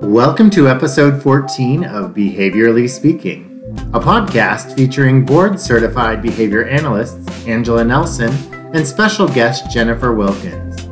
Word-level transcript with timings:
Welcome 0.00 0.50
to 0.50 0.68
episode 0.68 1.20
14 1.20 1.82
of 1.82 2.14
Behaviorally 2.14 2.88
Speaking, 2.88 3.60
a 3.92 3.98
podcast 3.98 4.76
featuring 4.76 5.24
board 5.24 5.58
certified 5.58 6.22
behavior 6.22 6.66
analysts 6.66 7.26
Angela 7.48 7.84
Nelson 7.84 8.32
and 8.72 8.86
special 8.86 9.26
guest 9.26 9.68
Jennifer 9.72 10.12
Wilkins. 10.12 10.86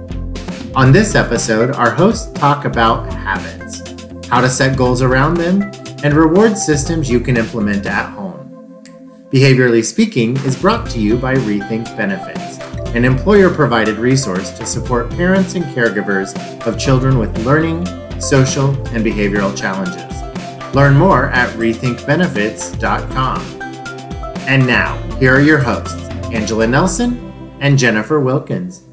On 0.74 0.90
this 0.90 1.14
episode, 1.14 1.76
our 1.76 1.90
hosts 1.90 2.32
talk 2.32 2.64
about 2.64 3.12
habits, 3.12 3.80
how 4.26 4.40
to 4.40 4.48
set 4.48 4.76
goals 4.76 5.00
around 5.00 5.34
them, 5.34 5.62
and 6.02 6.14
reward 6.14 6.58
systems 6.58 7.08
you 7.08 7.20
can 7.20 7.36
implement 7.36 7.86
at 7.86 8.10
home. 8.10 8.82
Behaviorally 9.30 9.84
Speaking 9.84 10.36
is 10.38 10.60
brought 10.60 10.90
to 10.90 10.98
you 11.00 11.16
by 11.16 11.34
Rethink 11.34 11.96
Benefits, 11.96 12.53
an 12.94 13.04
employer 13.04 13.52
provided 13.52 13.96
resource 13.96 14.56
to 14.56 14.64
support 14.64 15.10
parents 15.10 15.56
and 15.56 15.64
caregivers 15.74 16.32
of 16.64 16.78
children 16.78 17.18
with 17.18 17.36
learning, 17.44 17.84
social, 18.20 18.70
and 18.94 19.04
behavioral 19.04 19.56
challenges. 19.56 20.04
Learn 20.76 20.94
more 20.96 21.26
at 21.30 21.50
rethinkbenefits.com. 21.56 23.40
And 24.46 24.64
now, 24.64 24.96
here 25.18 25.34
are 25.34 25.40
your 25.40 25.58
hosts, 25.58 26.08
Angela 26.32 26.68
Nelson 26.68 27.32
and 27.58 27.76
Jennifer 27.76 28.20
Wilkins. 28.20 28.84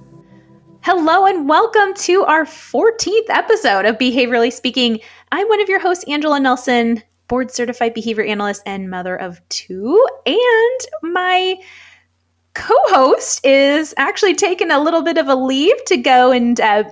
Hello, 0.82 1.28
and 1.28 1.48
welcome 1.48 1.94
to 1.94 2.24
our 2.24 2.46
14th 2.46 3.30
episode 3.30 3.86
of 3.86 4.00
Behaviorally 4.00 4.52
Speaking. 4.52 5.00
I'm 5.32 5.48
one 5.48 5.62
of 5.62 5.70
your 5.70 5.80
hosts, 5.80 6.06
Angela 6.08 6.40
Nelson, 6.40 7.04
board 7.28 7.52
certified 7.52 7.94
behavior 7.94 8.24
analyst 8.24 8.64
and 8.66 8.90
mother 8.90 9.16
of 9.16 9.48
two. 9.50 10.04
And 10.26 11.14
my 11.14 11.58
co 12.54 12.76
host 12.88 13.46
is 13.46 13.94
actually 13.98 14.36
taking 14.36 14.72
a 14.72 14.80
little 14.80 15.02
bit 15.02 15.18
of 15.18 15.28
a 15.28 15.36
leave 15.36 15.84
to 15.86 15.98
go 15.98 16.32
and 16.32 16.60
uh, 16.60 16.84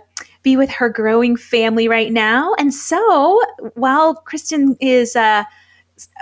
be 0.44 0.56
with 0.56 0.70
her 0.70 0.90
growing 0.90 1.36
family 1.36 1.88
right 1.88 2.12
now. 2.12 2.54
And 2.58 2.74
so 2.74 3.42
while 3.74 4.16
Kristen 4.16 4.78
is 4.80 5.16
uh, 5.16 5.44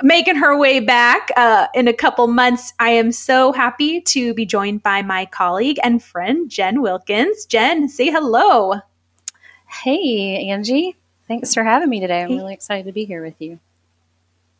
making 0.01 0.35
her 0.35 0.57
way 0.57 0.79
back 0.79 1.29
uh, 1.37 1.67
in 1.73 1.87
a 1.87 1.93
couple 1.93 2.27
months, 2.27 2.73
I 2.79 2.89
am 2.89 3.11
so 3.11 3.51
happy 3.51 4.01
to 4.01 4.33
be 4.33 4.45
joined 4.45 4.83
by 4.83 5.01
my 5.01 5.25
colleague 5.25 5.77
and 5.83 6.03
friend, 6.03 6.49
Jen 6.49 6.81
Wilkins. 6.81 7.45
Jen, 7.45 7.89
say 7.89 8.09
hello. 8.09 8.75
Hey, 9.67 10.47
Angie. 10.49 10.95
Thanks 11.27 11.53
for 11.53 11.63
having 11.63 11.89
me 11.89 11.99
today. 11.99 12.23
I'm 12.23 12.37
really 12.37 12.53
excited 12.53 12.85
to 12.85 12.93
be 12.93 13.05
here 13.05 13.21
with 13.21 13.35
you. 13.39 13.59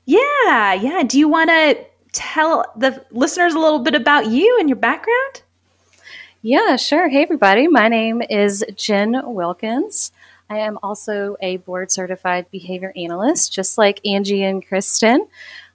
Yeah, 0.06 0.74
yeah. 0.74 1.04
Do 1.04 1.18
you 1.18 1.28
want 1.28 1.50
to 1.50 1.78
tell 2.12 2.66
the 2.76 3.06
listeners 3.12 3.54
a 3.54 3.60
little 3.60 3.80
bit 3.80 3.96
about 3.96 4.28
you 4.28 4.58
and 4.60 4.70
your 4.70 4.78
background? 4.78 5.42
Yeah, 6.42 6.76
sure. 6.76 7.10
Hey, 7.10 7.24
everybody. 7.24 7.68
My 7.68 7.88
name 7.88 8.22
is 8.22 8.64
Jen 8.76 9.22
Wilkins. 9.26 10.12
I 10.50 10.60
am 10.60 10.80
also 10.82 11.36
a 11.42 11.58
board 11.58 11.92
certified 11.92 12.50
behavior 12.52 12.94
analyst, 12.96 13.52
just 13.52 13.78
like 13.78 14.06
Angie 14.06 14.44
and 14.44 14.66
Kristen. 14.66 15.28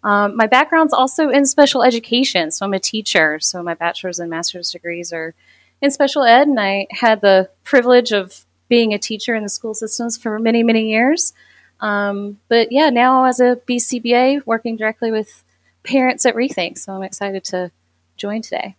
Um, 0.02 0.36
my 0.36 0.46
background's 0.46 0.94
also 0.94 1.28
in 1.28 1.44
special 1.44 1.82
education, 1.82 2.50
so 2.50 2.64
I'm 2.64 2.72
a 2.72 2.80
teacher. 2.80 3.38
So 3.38 3.62
my 3.62 3.74
bachelor's 3.74 4.18
and 4.18 4.30
master's 4.30 4.70
degrees 4.70 5.12
are 5.12 5.34
in 5.80 5.90
special 5.90 6.22
ed, 6.22 6.48
and 6.48 6.58
I 6.58 6.86
had 6.90 7.20
the 7.20 7.50
privilege 7.64 8.12
of 8.12 8.44
being 8.68 8.94
a 8.94 8.98
teacher 8.98 9.34
in 9.34 9.42
the 9.42 9.48
school 9.48 9.74
systems 9.74 10.16
for 10.16 10.38
many, 10.38 10.62
many 10.62 10.88
years. 10.88 11.34
Um, 11.80 12.38
but 12.48 12.72
yeah, 12.72 12.88
now 12.88 13.24
as 13.24 13.40
a 13.40 13.60
BCBA, 13.68 14.46
working 14.46 14.76
directly 14.76 15.10
with 15.10 15.44
parents 15.82 16.26
at 16.26 16.34
Rethink, 16.34 16.78
so 16.78 16.92
I'm 16.92 17.02
excited 17.02 17.44
to 17.44 17.70
join 18.16 18.42
today. 18.42 18.76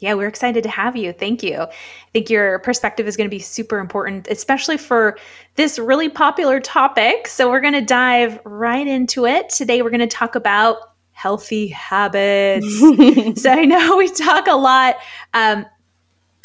Yeah, 0.00 0.14
we're 0.14 0.28
excited 0.28 0.64
to 0.64 0.68
have 0.68 0.96
you. 0.96 1.12
Thank 1.12 1.42
you. 1.42 1.60
I 1.62 1.70
think 2.12 2.28
your 2.28 2.58
perspective 2.58 3.06
is 3.06 3.16
going 3.16 3.30
to 3.30 3.34
be 3.34 3.40
super 3.40 3.78
important, 3.78 4.28
especially 4.28 4.76
for 4.76 5.16
this 5.54 5.78
really 5.78 6.08
popular 6.08 6.60
topic. 6.60 7.28
So, 7.28 7.48
we're 7.48 7.60
going 7.60 7.74
to 7.74 7.80
dive 7.80 8.40
right 8.44 8.86
into 8.86 9.24
it. 9.24 9.48
Today, 9.50 9.82
we're 9.82 9.90
going 9.90 10.00
to 10.00 10.06
talk 10.06 10.34
about 10.34 10.78
healthy 11.12 11.68
habits. 11.68 12.66
so, 13.40 13.50
I 13.50 13.64
know 13.64 13.96
we 13.96 14.08
talk 14.08 14.48
a 14.48 14.56
lot 14.56 14.96
um, 15.32 15.64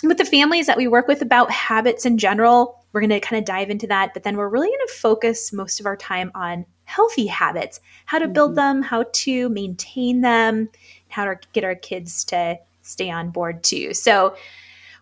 with 0.04 0.20
the 0.20 0.26
families 0.26 0.68
that 0.68 0.78
we 0.78 0.88
work 0.88 1.08
with 1.08 1.22
about 1.22 1.52
habits 1.52 2.06
in 2.06 2.18
general. 2.18 2.86
We're 2.94 3.02
going 3.02 3.10
to 3.10 3.20
kind 3.20 3.40
of 3.40 3.46
dive 3.46 3.70
into 3.70 3.88
that, 3.88 4.14
but 4.14 4.24
then 4.24 4.38
we're 4.38 4.48
really 4.48 4.68
going 4.68 4.88
to 4.88 4.94
focus 4.94 5.52
most 5.52 5.80
of 5.80 5.86
our 5.86 5.98
time 5.98 6.32
on 6.34 6.66
healthy 6.90 7.28
habits, 7.28 7.80
how 8.06 8.18
to 8.18 8.28
build 8.28 8.52
mm-hmm. 8.52 8.80
them, 8.80 8.82
how 8.82 9.06
to 9.14 9.48
maintain 9.50 10.22
them, 10.22 10.68
how 11.10 11.24
to 11.24 11.38
get 11.54 11.64
our 11.64 11.76
kids 11.76 12.24
to 12.26 12.58
stay 12.82 13.12
on 13.12 13.30
board 13.30 13.64
too. 13.64 13.94
So 13.94 14.36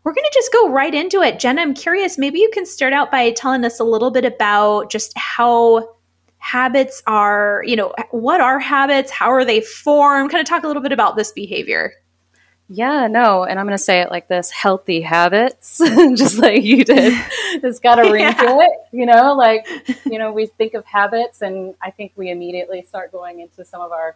we're 0.03 0.13
going 0.13 0.25
to 0.25 0.31
just 0.33 0.51
go 0.51 0.69
right 0.69 0.93
into 0.93 1.21
it. 1.21 1.39
Jenna, 1.39 1.61
I'm 1.61 1.73
curious, 1.73 2.17
maybe 2.17 2.39
you 2.39 2.49
can 2.53 2.65
start 2.65 2.93
out 2.93 3.09
by 3.09 3.31
telling 3.31 3.63
us 3.63 3.79
a 3.79 3.85
little 3.85 4.11
bit 4.11 4.25
about 4.25 4.91
just 4.91 5.13
how 5.17 5.95
habits 6.39 7.01
are, 7.07 7.63
you 7.65 7.75
know, 7.75 7.93
what 8.11 8.41
are 8.41 8.59
habits? 8.59 9.09
How 9.09 9.31
are 9.31 9.45
they 9.45 9.61
formed? 9.61 10.29
Kind 10.29 10.41
of 10.41 10.47
talk 10.47 10.63
a 10.63 10.67
little 10.67 10.83
bit 10.83 10.91
about 10.91 11.15
this 11.15 11.31
behavior. 11.31 11.93
Yeah, 12.69 13.07
no, 13.07 13.45
and 13.45 13.57
I'm 13.59 13.66
going 13.66 13.78
to 13.78 13.83
say 13.83 14.01
it 14.01 14.11
like 14.11 14.28
this 14.28 14.51
healthy 14.51 15.01
habits, 15.01 15.78
just 16.16 16.38
like 16.38 16.63
you 16.63 16.83
did. 16.83 17.13
It's 17.59 17.79
got 17.79 17.97
a 17.97 18.11
ring 18.11 18.31
to 18.31 18.59
it, 18.59 18.72
you 18.91 19.05
know, 19.07 19.33
like, 19.33 19.66
you 20.05 20.19
know, 20.19 20.31
we 20.31 20.45
think 20.45 20.75
of 20.75 20.85
habits 20.85 21.41
and 21.41 21.73
I 21.81 21.89
think 21.89 22.11
we 22.16 22.29
immediately 22.29 22.83
start 22.83 23.11
going 23.11 23.39
into 23.39 23.66
some 23.66 23.81
of 23.81 23.91
our 23.91 24.16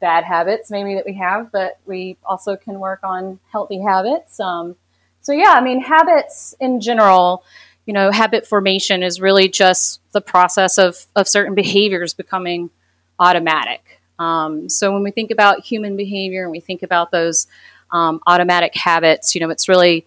bad 0.00 0.24
habits 0.24 0.72
maybe 0.72 0.94
that 0.94 1.06
we 1.06 1.14
have, 1.14 1.52
but 1.52 1.78
we 1.86 2.16
also 2.24 2.56
can 2.56 2.80
work 2.80 3.00
on 3.04 3.38
healthy 3.52 3.80
habits. 3.80 4.40
Um, 4.40 4.74
so 5.20 5.32
yeah, 5.32 5.50
I 5.50 5.60
mean, 5.60 5.82
habits 5.82 6.54
in 6.58 6.80
general, 6.80 7.44
you 7.86 7.92
know, 7.92 8.10
habit 8.10 8.46
formation 8.46 9.04
is 9.04 9.20
really 9.20 9.48
just 9.48 10.00
the 10.10 10.20
process 10.20 10.78
of, 10.78 11.06
of 11.14 11.28
certain 11.28 11.54
behaviors 11.54 12.12
becoming 12.12 12.70
automatic. 13.20 14.00
Um, 14.18 14.68
so 14.68 14.92
when 14.92 15.02
we 15.02 15.12
think 15.12 15.30
about 15.30 15.64
human 15.64 15.96
behavior 15.96 16.42
and 16.42 16.50
we 16.50 16.60
think 16.60 16.82
about 16.82 17.10
those 17.10 17.46
um, 17.92 18.20
automatic 18.26 18.74
habits, 18.74 19.34
you 19.34 19.40
know, 19.40 19.50
it's 19.50 19.68
really 19.68 20.06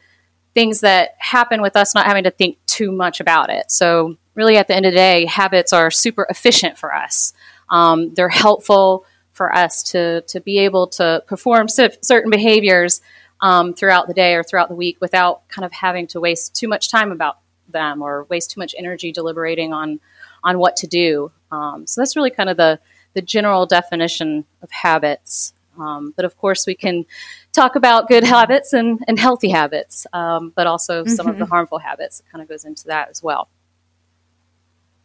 things 0.54 0.82
that 0.82 1.16
happen 1.18 1.62
with 1.62 1.76
us 1.76 1.96
not 1.96 2.06
having 2.06 2.24
to 2.24 2.32
think 2.32 2.58
too 2.66 2.92
much 2.92 3.20
about 3.20 3.50
it. 3.50 3.72
So 3.72 4.18
really 4.36 4.58
at 4.58 4.68
the 4.68 4.76
end 4.76 4.86
of 4.86 4.92
the 4.92 4.98
day, 4.98 5.26
habits 5.26 5.74
are 5.74 5.92
super 5.92 6.28
efficient 6.30 6.78
for 6.78 6.94
us. 6.94 7.34
Um, 7.70 8.14
they're 8.14 8.30
helpful 8.30 9.06
for 9.32 9.54
us 9.54 9.82
to 9.82 10.22
to 10.22 10.40
be 10.40 10.60
able 10.60 10.88
to 10.88 11.24
perform 11.28 11.68
certain 11.68 12.30
behaviors 12.30 13.02
um, 13.42 13.74
throughout 13.74 14.08
the 14.08 14.14
day 14.14 14.36
or 14.36 14.44
throughout 14.44 14.70
the 14.70 14.76
week 14.76 14.98
without 15.02 15.48
kind 15.50 15.66
of 15.66 15.72
having 15.72 16.08
to 16.08 16.20
waste 16.22 16.56
too 16.56 16.68
much 16.68 16.90
time 16.90 17.12
about 17.12 17.40
them 17.68 18.02
or 18.02 18.26
waste 18.30 18.52
too 18.52 18.60
much 18.60 18.76
energy 18.78 19.12
deliberating 19.12 19.74
on 19.74 20.00
on 20.44 20.60
what 20.60 20.76
to 20.78 20.88
do. 20.88 21.32
Um, 21.52 21.88
so 21.88 22.02
that's 22.02 22.16
really 22.16 22.30
kind 22.30 22.50
of 22.50 22.58
the 22.58 22.80
the 23.14 23.22
general 23.22 23.66
definition 23.66 24.46
of 24.62 24.72
habits. 24.72 25.54
Um, 25.78 26.14
but 26.16 26.26
of 26.26 26.38
course, 26.38 26.68
we 26.68 26.76
can 26.76 27.06
talk 27.53 27.75
about 27.75 28.08
good 28.08 28.24
habits 28.24 28.74
and, 28.74 29.00
and 29.08 29.18
healthy 29.18 29.50
habits, 29.50 30.06
um, 30.12 30.52
but 30.56 30.68
also 30.68 31.03
mm-hmm. 31.03 31.14
some 31.14 31.28
of 31.28 31.38
the 31.38 31.46
mm-hmm. 31.46 31.52
harmful 31.52 31.80
habits. 31.80 32.19
It 32.19 32.25
kind 32.31 32.41
of 32.41 32.50
goes 32.50 32.66
into 32.66 32.86
that 32.88 33.09
as 33.09 33.24
well. 33.24 33.47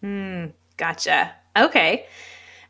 Mm, 0.02 0.52
gotcha. 0.76 1.32
Okay. 1.56 2.06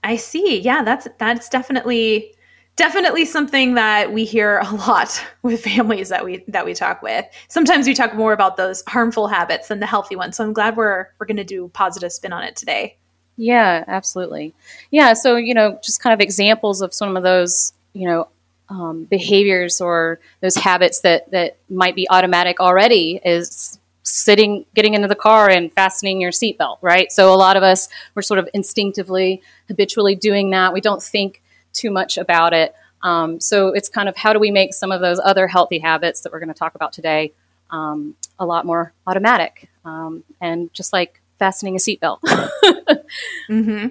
I 0.04 0.16
see. 0.16 0.60
Yeah, 0.60 0.82
that's 0.82 1.08
that's 1.18 1.48
definitely 1.48 2.34
definitely 2.76 3.24
something 3.24 3.74
that 3.74 4.12
we 4.12 4.24
hear 4.24 4.58
a 4.60 4.70
lot 4.70 5.24
with 5.42 5.62
families 5.62 6.08
that 6.08 6.24
we 6.24 6.44
that 6.48 6.64
we 6.64 6.74
talk 6.74 7.02
with. 7.02 7.24
Sometimes 7.48 7.86
we 7.86 7.94
talk 7.94 8.14
more 8.14 8.32
about 8.32 8.56
those 8.56 8.82
harmful 8.86 9.26
habits 9.26 9.68
than 9.68 9.80
the 9.80 9.86
healthy 9.86 10.16
ones. 10.16 10.36
So 10.36 10.44
I'm 10.44 10.52
glad 10.52 10.76
we're 10.76 11.08
we're 11.18 11.26
going 11.26 11.36
to 11.36 11.44
do 11.44 11.66
a 11.66 11.68
positive 11.68 12.12
spin 12.12 12.32
on 12.32 12.44
it 12.44 12.56
today. 12.56 12.96
Yeah, 13.36 13.84
absolutely. 13.86 14.54
Yeah, 14.90 15.12
so 15.12 15.36
you 15.36 15.54
know, 15.54 15.78
just 15.82 16.02
kind 16.02 16.14
of 16.14 16.20
examples 16.20 16.80
of 16.80 16.94
some 16.94 17.16
of 17.16 17.22
those, 17.22 17.72
you 17.92 18.08
know, 18.08 18.28
um, 18.68 19.04
behaviors 19.04 19.80
or 19.80 20.20
those 20.40 20.56
habits 20.56 21.00
that 21.00 21.30
that 21.30 21.58
might 21.68 21.94
be 21.94 22.08
automatic 22.10 22.60
already 22.60 23.20
is 23.24 23.78
sitting, 24.02 24.64
getting 24.74 24.94
into 24.94 25.08
the 25.08 25.14
car 25.14 25.50
and 25.50 25.72
fastening 25.72 26.20
your 26.20 26.30
seatbelt, 26.30 26.78
right? 26.80 27.12
So 27.12 27.32
a 27.32 27.36
lot 27.36 27.56
of 27.56 27.62
us, 27.62 27.88
we're 28.14 28.22
sort 28.22 28.38
of 28.38 28.48
instinctively, 28.54 29.42
habitually 29.68 30.14
doing 30.14 30.50
that. 30.50 30.72
We 30.72 30.80
don't 30.80 31.02
think 31.02 31.42
too 31.72 31.90
much 31.90 32.16
about 32.16 32.52
it. 32.52 32.74
Um, 33.02 33.40
so 33.40 33.68
it's 33.68 33.88
kind 33.88 34.08
of 34.08 34.16
how 34.16 34.32
do 34.32 34.38
we 34.38 34.50
make 34.50 34.74
some 34.74 34.90
of 34.90 35.00
those 35.00 35.20
other 35.22 35.46
healthy 35.46 35.78
habits 35.78 36.22
that 36.22 36.32
we're 36.32 36.40
going 36.40 36.48
to 36.48 36.54
talk 36.54 36.74
about 36.74 36.92
today 36.92 37.32
um, 37.70 38.16
a 38.38 38.46
lot 38.46 38.64
more 38.64 38.92
automatic 39.06 39.68
um, 39.84 40.24
and 40.40 40.72
just 40.72 40.92
like 40.92 41.20
fastening 41.38 41.76
a 41.76 41.78
seatbelt. 41.78 42.20
mm-hmm. 43.48 43.88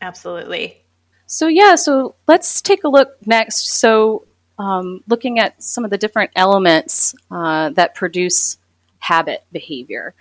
Absolutely. 0.00 0.82
So 1.28 1.46
yeah, 1.46 1.74
so 1.74 2.14
let's 2.26 2.62
take 2.62 2.84
a 2.84 2.88
look 2.88 3.14
next. 3.26 3.68
So 3.68 4.26
um, 4.58 5.04
looking 5.06 5.38
at 5.38 5.62
some 5.62 5.84
of 5.84 5.90
the 5.90 5.98
different 5.98 6.30
elements 6.34 7.14
uh, 7.30 7.68
that 7.70 7.94
produce 7.94 8.56
habit 8.98 9.44
behavior. 9.52 10.14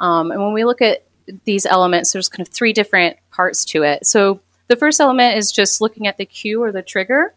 Um, 0.00 0.30
and 0.30 0.42
when 0.42 0.54
we 0.54 0.64
look 0.64 0.80
at 0.80 1.04
these 1.44 1.66
elements, 1.66 2.12
there's 2.12 2.30
kind 2.30 2.46
of 2.46 2.52
three 2.52 2.72
different 2.72 3.18
parts 3.30 3.66
to 3.66 3.82
it. 3.82 4.06
So 4.06 4.40
the 4.68 4.76
first 4.76 5.00
element 5.00 5.36
is 5.36 5.52
just 5.52 5.82
looking 5.82 6.06
at 6.06 6.16
the 6.16 6.24
cue 6.24 6.62
or 6.62 6.72
the 6.72 6.82
trigger. 6.82 7.34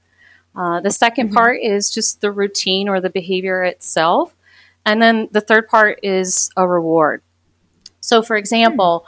Uh, 0.55 0.79
the 0.79 0.89
2nd 0.89 1.25
mm-hmm. 1.25 1.33
part 1.33 1.59
is 1.61 1.89
just 1.89 2.21
the 2.21 2.31
routine 2.31 2.87
or 2.87 3.01
the 3.01 3.09
behavior 3.09 3.61
itself. 3.63 4.33
And 4.85 5.01
then 5.01 5.27
the 5.33 5.41
third 5.41 5.67
part 5.67 5.99
is 6.01 6.49
a 6.55 6.65
reward. 6.65 7.21
So, 7.99 8.21
for 8.21 8.37
example, 8.37 9.05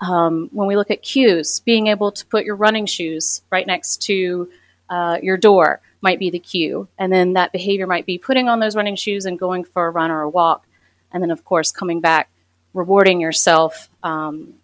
um, 0.00 0.48
when 0.52 0.66
we 0.66 0.76
look 0.76 0.90
at 0.90 1.02
cues, 1.02 1.60
being 1.60 1.88
able 1.88 2.10
to 2.12 2.26
put 2.26 2.44
your 2.44 2.56
running 2.56 2.86
shoes 2.86 3.42
right 3.50 3.66
next 3.66 4.02
to 4.02 4.50
uh, 4.88 5.18
your 5.22 5.36
door 5.36 5.80
might 6.00 6.18
be 6.18 6.30
the 6.30 6.38
cue. 6.38 6.88
And 6.98 7.12
then 7.12 7.34
that 7.34 7.52
behavior 7.52 7.86
might 7.86 8.06
be 8.06 8.18
putting 8.18 8.48
on 8.48 8.60
those 8.60 8.74
running 8.74 8.96
shoes 8.96 9.26
and 9.26 9.38
going 9.38 9.64
for 9.64 9.86
a 9.86 9.90
run 9.90 10.10
or 10.10 10.22
a 10.22 10.28
walk. 10.28 10.66
And 11.12 11.22
then, 11.22 11.30
of 11.30 11.44
course, 11.44 11.70
coming 11.70 12.00
back, 12.00 12.30
rewarding 12.72 13.20
yourself 13.20 13.90
um, 14.02 14.54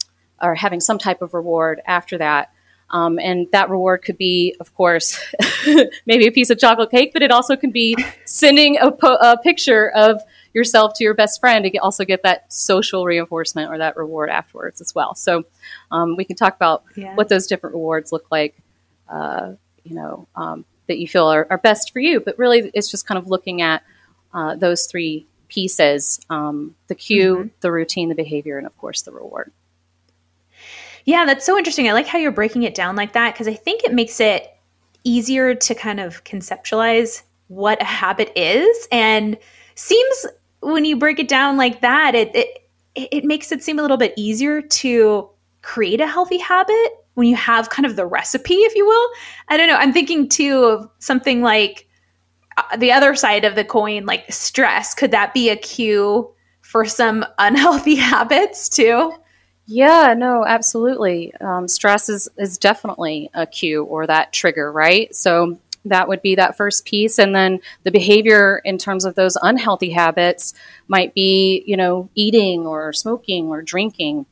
or 0.40 0.54
having 0.54 0.80
some 0.80 0.98
type 0.98 1.20
of 1.22 1.34
reward 1.34 1.82
after 1.86 2.18
that. 2.18 2.52
Um, 2.88 3.18
and 3.18 3.48
that 3.50 3.68
reward 3.68 4.04
could 4.04 4.16
be, 4.16 4.54
of 4.60 4.74
course, 4.74 5.20
maybe 6.06 6.26
a 6.26 6.32
piece 6.32 6.50
of 6.50 6.58
chocolate 6.58 6.90
cake, 6.90 7.12
but 7.12 7.20
it 7.20 7.32
also 7.32 7.56
can 7.56 7.72
be 7.72 7.96
sending 8.24 8.78
a, 8.78 8.92
po- 8.92 9.16
a 9.16 9.36
picture 9.36 9.90
of 9.90 10.22
yourself 10.56 10.94
to 10.94 11.04
your 11.04 11.12
best 11.12 11.38
friend 11.38 11.64
to 11.64 11.70
get, 11.70 11.82
also 11.82 12.02
get 12.02 12.22
that 12.22 12.50
social 12.50 13.04
reinforcement 13.04 13.70
or 13.70 13.76
that 13.76 13.94
reward 13.94 14.30
afterwards 14.30 14.80
as 14.80 14.94
well. 14.94 15.14
So 15.14 15.44
um, 15.90 16.16
we 16.16 16.24
can 16.24 16.34
talk 16.34 16.56
about 16.56 16.82
yeah. 16.96 17.14
what 17.14 17.28
those 17.28 17.46
different 17.46 17.74
rewards 17.74 18.10
look 18.10 18.24
like, 18.30 18.56
uh, 19.06 19.52
you 19.84 19.94
know, 19.94 20.26
um, 20.34 20.64
that 20.86 20.96
you 20.98 21.06
feel 21.06 21.26
are, 21.26 21.46
are, 21.50 21.58
best 21.58 21.92
for 21.92 22.00
you. 22.00 22.20
But 22.20 22.38
really, 22.38 22.70
it's 22.72 22.90
just 22.90 23.06
kind 23.06 23.18
of 23.18 23.26
looking 23.26 23.60
at 23.60 23.82
uh, 24.32 24.56
those 24.56 24.86
three 24.86 25.26
pieces 25.48 26.20
um, 26.30 26.74
the 26.86 26.94
cue, 26.94 27.36
mm-hmm. 27.36 27.48
the 27.60 27.70
routine, 27.70 28.08
the 28.08 28.14
behavior, 28.14 28.56
and 28.56 28.66
of 28.66 28.76
course, 28.78 29.02
the 29.02 29.12
reward. 29.12 29.52
Yeah, 31.04 31.26
that's 31.26 31.44
so 31.44 31.58
interesting. 31.58 31.86
I 31.86 31.92
like 31.92 32.06
how 32.06 32.16
you're 32.16 32.32
breaking 32.32 32.62
it 32.62 32.74
down 32.74 32.96
like 32.96 33.12
that 33.12 33.34
because 33.34 33.46
I 33.46 33.54
think 33.54 33.84
it 33.84 33.92
makes 33.92 34.20
it 34.20 34.56
easier 35.04 35.54
to 35.54 35.74
kind 35.74 36.00
of 36.00 36.24
conceptualize 36.24 37.22
what 37.48 37.80
a 37.82 37.84
habit 37.84 38.32
is 38.34 38.88
and 38.90 39.36
seems 39.76 40.26
when 40.60 40.84
you 40.84 40.96
break 40.96 41.18
it 41.18 41.28
down 41.28 41.56
like 41.56 41.80
that 41.80 42.14
it 42.14 42.34
it 42.34 42.62
it 42.94 43.24
makes 43.24 43.52
it 43.52 43.62
seem 43.62 43.78
a 43.78 43.82
little 43.82 43.96
bit 43.96 44.14
easier 44.16 44.62
to 44.62 45.28
create 45.62 46.00
a 46.00 46.06
healthy 46.06 46.38
habit 46.38 46.92
when 47.14 47.26
you 47.26 47.36
have 47.36 47.70
kind 47.70 47.86
of 47.86 47.96
the 47.96 48.06
recipe 48.06 48.54
if 48.54 48.74
you 48.74 48.86
will 48.86 49.08
i 49.48 49.56
don't 49.56 49.68
know 49.68 49.76
i'm 49.76 49.92
thinking 49.92 50.28
too 50.28 50.64
of 50.64 50.88
something 50.98 51.42
like 51.42 51.86
uh, 52.56 52.76
the 52.76 52.92
other 52.92 53.14
side 53.14 53.44
of 53.44 53.54
the 53.54 53.64
coin 53.64 54.06
like 54.06 54.30
stress 54.32 54.94
could 54.94 55.10
that 55.10 55.34
be 55.34 55.50
a 55.50 55.56
cue 55.56 56.32
for 56.62 56.84
some 56.84 57.24
unhealthy 57.38 57.96
habits 57.96 58.68
too 58.68 59.12
yeah, 59.68 60.14
no, 60.16 60.44
absolutely. 60.46 61.34
Um, 61.40 61.66
stress 61.66 62.08
is, 62.08 62.28
is 62.38 62.56
definitely 62.56 63.30
a 63.34 63.46
cue 63.46 63.82
or 63.82 64.06
that 64.06 64.32
trigger, 64.32 64.70
right? 64.70 65.12
So 65.14 65.58
that 65.88 66.08
would 66.08 66.22
be 66.22 66.34
that 66.34 66.56
first 66.56 66.84
piece. 66.84 67.18
And 67.18 67.34
then 67.34 67.60
the 67.84 67.90
behavior 67.90 68.60
in 68.64 68.78
terms 68.78 69.04
of 69.04 69.14
those 69.14 69.36
unhealthy 69.42 69.90
habits 69.90 70.54
might 70.88 71.14
be, 71.14 71.64
you 71.66 71.76
know, 71.76 72.10
eating 72.14 72.66
or 72.66 72.92
smoking 72.92 73.48
or 73.48 73.62
drinking, 73.62 74.26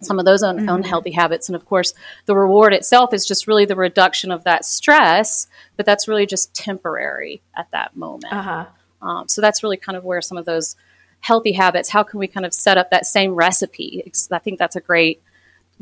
some 0.00 0.18
of 0.18 0.24
those 0.24 0.42
un- 0.42 0.58
mm-hmm. 0.58 0.68
unhealthy 0.68 1.10
habits. 1.10 1.48
And 1.48 1.56
of 1.56 1.64
course, 1.64 1.94
the 2.26 2.36
reward 2.36 2.72
itself 2.72 3.12
is 3.12 3.26
just 3.26 3.46
really 3.46 3.64
the 3.64 3.76
reduction 3.76 4.30
of 4.30 4.44
that 4.44 4.64
stress, 4.64 5.46
but 5.76 5.86
that's 5.86 6.08
really 6.08 6.26
just 6.26 6.54
temporary 6.54 7.42
at 7.56 7.70
that 7.72 7.96
moment. 7.96 8.32
Uh-huh. 8.32 8.66
Um, 9.00 9.28
so 9.28 9.40
that's 9.40 9.62
really 9.62 9.76
kind 9.76 9.96
of 9.96 10.04
where 10.04 10.22
some 10.22 10.38
of 10.38 10.44
those 10.44 10.76
healthy 11.20 11.52
habits, 11.52 11.88
how 11.88 12.02
can 12.02 12.18
we 12.18 12.28
kind 12.28 12.46
of 12.46 12.54
set 12.54 12.78
up 12.78 12.90
that 12.90 13.06
same 13.06 13.34
recipe? 13.34 14.10
I 14.30 14.38
think 14.38 14.58
that's 14.58 14.76
a 14.76 14.80
great, 14.80 15.22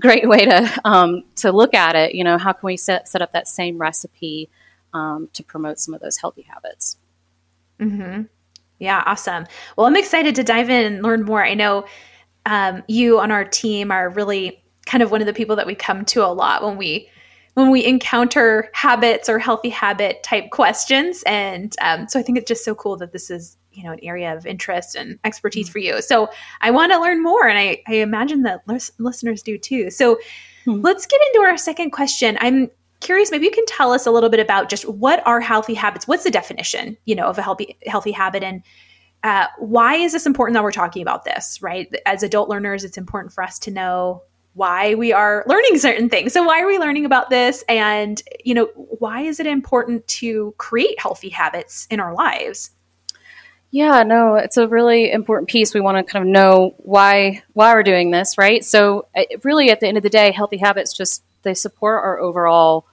great 0.00 0.28
way 0.28 0.44
to 0.44 0.80
um, 0.84 1.24
to 1.36 1.52
look 1.52 1.74
at 1.74 1.94
it. 1.96 2.14
You 2.14 2.24
know, 2.24 2.38
how 2.38 2.52
can 2.52 2.66
we 2.66 2.76
set 2.76 3.08
set 3.08 3.22
up 3.22 3.32
that 3.32 3.48
same 3.48 3.78
recipe 3.78 4.48
um, 4.96 5.28
to 5.34 5.44
promote 5.44 5.78
some 5.78 5.94
of 5.94 6.00
those 6.00 6.16
healthy 6.16 6.42
habits? 6.42 6.96
Hmm. 7.78 8.22
Yeah. 8.78 9.02
Awesome. 9.06 9.46
Well, 9.76 9.86
I'm 9.86 9.96
excited 9.96 10.34
to 10.34 10.42
dive 10.42 10.70
in 10.70 10.92
and 10.92 11.02
learn 11.02 11.24
more. 11.24 11.44
I 11.44 11.54
know 11.54 11.86
um, 12.46 12.82
you 12.88 13.18
on 13.20 13.30
our 13.30 13.44
team 13.44 13.90
are 13.90 14.10
really 14.10 14.62
kind 14.86 15.02
of 15.02 15.10
one 15.10 15.20
of 15.20 15.26
the 15.26 15.32
people 15.32 15.56
that 15.56 15.66
we 15.66 15.74
come 15.74 16.04
to 16.06 16.24
a 16.24 16.32
lot 16.32 16.62
when 16.62 16.76
we 16.76 17.10
when 17.54 17.70
we 17.70 17.84
encounter 17.84 18.70
habits 18.74 19.30
or 19.30 19.38
healthy 19.38 19.70
habit 19.70 20.22
type 20.22 20.50
questions 20.50 21.22
and 21.26 21.74
um, 21.80 22.06
so 22.08 22.20
i 22.20 22.22
think 22.22 22.38
it's 22.38 22.46
just 22.46 22.64
so 22.64 22.74
cool 22.74 22.96
that 22.96 23.12
this 23.12 23.30
is 23.30 23.56
you 23.72 23.82
know 23.82 23.92
an 23.92 23.98
area 24.02 24.34
of 24.34 24.46
interest 24.46 24.94
and 24.94 25.18
expertise 25.24 25.66
mm-hmm. 25.66 25.72
for 25.72 25.78
you 25.78 26.00
so 26.00 26.28
i 26.60 26.70
want 26.70 26.92
to 26.92 27.00
learn 27.00 27.22
more 27.22 27.48
and 27.48 27.58
i, 27.58 27.82
I 27.88 27.94
imagine 27.94 28.42
that 28.42 28.62
listeners 28.98 29.42
do 29.42 29.58
too 29.58 29.90
so 29.90 30.14
mm-hmm. 30.66 30.80
let's 30.82 31.06
get 31.06 31.20
into 31.32 31.40
our 31.40 31.56
second 31.56 31.90
question 31.90 32.38
i'm 32.40 32.70
curious 33.00 33.30
maybe 33.30 33.44
you 33.44 33.50
can 33.50 33.66
tell 33.66 33.92
us 33.92 34.06
a 34.06 34.10
little 34.10 34.30
bit 34.30 34.40
about 34.40 34.68
just 34.68 34.88
what 34.88 35.26
are 35.26 35.40
healthy 35.40 35.74
habits? 35.74 36.06
What's 36.06 36.24
the 36.24 36.30
definition 36.30 36.96
you 37.04 37.14
know 37.14 37.26
of 37.26 37.38
a 37.38 37.42
healthy 37.42 37.78
healthy 37.86 38.12
habit? 38.12 38.42
And 38.42 38.62
uh, 39.22 39.46
why 39.58 39.94
is 39.96 40.12
this 40.12 40.26
important 40.26 40.54
that 40.54 40.62
we're 40.62 40.72
talking 40.72 41.02
about 41.02 41.24
this 41.24 41.60
right? 41.62 41.92
As 42.06 42.22
adult 42.22 42.48
learners 42.48 42.84
it's 42.84 42.98
important 42.98 43.32
for 43.32 43.42
us 43.42 43.58
to 43.60 43.70
know 43.70 44.22
why 44.54 44.94
we 44.94 45.12
are 45.12 45.44
learning 45.46 45.76
certain 45.78 46.08
things. 46.08 46.32
So 46.32 46.42
why 46.42 46.62
are 46.62 46.66
we 46.66 46.78
learning 46.78 47.04
about 47.04 47.28
this? 47.28 47.62
And 47.68 48.22
you 48.44 48.54
know 48.54 48.66
why 48.74 49.22
is 49.22 49.40
it 49.40 49.46
important 49.46 50.06
to 50.08 50.54
create 50.58 50.98
healthy 51.00 51.28
habits 51.28 51.86
in 51.90 52.00
our 52.00 52.14
lives? 52.14 52.70
Yeah, 53.70 54.04
no, 54.04 54.36
it's 54.36 54.56
a 54.56 54.68
really 54.68 55.10
important 55.10 55.50
piece. 55.50 55.74
We 55.74 55.80
want 55.80 55.98
to 55.98 56.10
kind 56.10 56.24
of 56.24 56.30
know 56.30 56.74
why 56.78 57.42
why 57.52 57.74
we're 57.74 57.82
doing 57.82 58.10
this, 58.10 58.38
right? 58.38 58.64
So, 58.64 59.06
really, 59.42 59.70
at 59.70 59.80
the 59.80 59.88
end 59.88 59.96
of 59.96 60.02
the 60.02 60.08
day, 60.08 60.30
healthy 60.30 60.56
habits 60.56 60.94
just 60.94 61.22
they 61.46 61.54
support 61.54 62.04
our 62.04 62.18
overall 62.18 62.86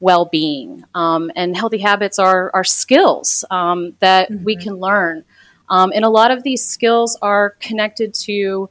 well 0.00 0.26
being, 0.26 0.84
um, 0.94 1.30
and 1.36 1.56
healthy 1.56 1.78
habits 1.78 2.18
are 2.18 2.50
are 2.52 2.64
skills 2.64 3.44
um, 3.50 3.94
that 4.00 4.30
mm-hmm. 4.30 4.44
we 4.44 4.56
can 4.56 4.74
learn, 4.74 5.24
um, 5.70 5.92
and 5.94 6.04
a 6.04 6.10
lot 6.10 6.30
of 6.30 6.42
these 6.42 6.66
skills 6.66 7.16
are 7.22 7.50
connected 7.60 8.12
to 8.12 8.68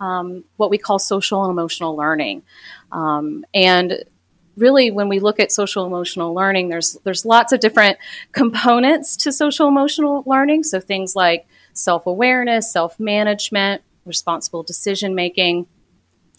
um, 0.00 0.44
what 0.56 0.70
we 0.70 0.78
call 0.78 0.98
social 0.98 1.42
and 1.42 1.50
emotional 1.50 1.96
learning, 1.96 2.42
um, 2.92 3.44
and 3.54 4.04
really 4.56 4.90
when 4.90 5.08
we 5.08 5.18
look 5.18 5.40
at 5.40 5.50
social 5.50 5.84
emotional 5.84 6.32
learning 6.32 6.68
there's 6.68 6.96
there's 7.02 7.24
lots 7.24 7.52
of 7.52 7.58
different 7.58 7.98
components 8.32 9.16
to 9.16 9.32
social 9.32 9.66
emotional 9.66 10.22
learning. 10.26 10.62
So 10.62 10.80
things 10.80 11.16
like 11.16 11.46
self-awareness 11.72 12.70
self-management 12.72 13.82
responsible 14.04 14.62
decision 14.62 15.14
making 15.14 15.66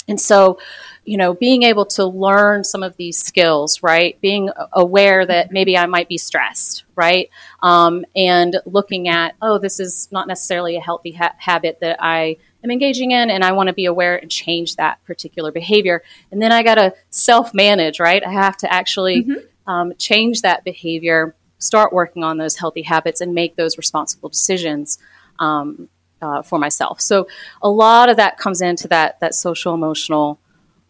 and 0.08 0.20
so 0.20 0.58
you 1.04 1.18
know 1.18 1.34
being 1.34 1.64
able 1.64 1.86
to 1.86 2.06
learn 2.06 2.64
some 2.64 2.84
of 2.84 2.96
these 2.98 3.18
skills 3.18 3.82
right 3.84 4.20
being 4.22 4.50
aware 4.74 5.26
that 5.26 5.52
maybe 5.52 5.78
i 5.78 5.86
might 5.86 6.10
be 6.10 6.18
stressed 6.18 6.84
right 6.96 7.30
um, 7.62 8.06
and 8.16 8.58
looking 8.66 9.08
at 9.08 9.36
oh 9.42 9.58
this 9.58 9.80
is 9.80 10.08
not 10.12 10.28
necessarily 10.28 10.76
a 10.76 10.82
healthy 10.82 11.12
ha- 11.12 11.36
habit 11.38 11.80
that 11.82 11.98
i 12.02 12.38
am 12.66 12.72
engaging 12.72 13.12
in 13.12 13.30
and 13.30 13.46
I 13.46 13.54
want 13.54 13.68
to 13.68 13.74
be 13.74 13.86
aware 13.86 14.18
and 14.18 14.30
change 14.30 14.76
that 14.76 15.02
particular 15.06 15.52
behavior. 15.54 16.04
And 16.32 16.42
then 16.42 16.52
I 16.52 16.64
got 16.64 16.76
to 16.76 16.94
self 17.12 17.54
manage, 17.54 18.00
right? 18.02 18.22
I 18.22 18.32
have 18.32 18.58
to 18.58 18.74
actually 18.74 19.24
mm-hmm. 19.24 19.72
um, 19.72 19.94
change 19.98 20.42
that 20.42 20.66
behavior, 20.66 21.36
start 21.60 21.94
working 21.94 22.24
on 22.24 22.38
those 22.38 22.58
healthy 22.58 22.82
habits, 22.82 23.22
and 23.22 23.34
make 23.34 23.56
those 23.56 23.78
responsible 23.78 24.28
decisions. 24.28 24.98
Um, 25.40 25.88
uh, 26.22 26.42
for 26.42 26.60
myself. 26.60 27.02
So 27.02 27.28
a 27.62 27.70
lot 27.70 28.10
of 28.10 28.18
that 28.18 28.38
comes 28.38 28.62
into 28.62 28.88
that 28.90 29.20
that 29.20 29.36
social 29.36 29.74
emotional 29.74 30.40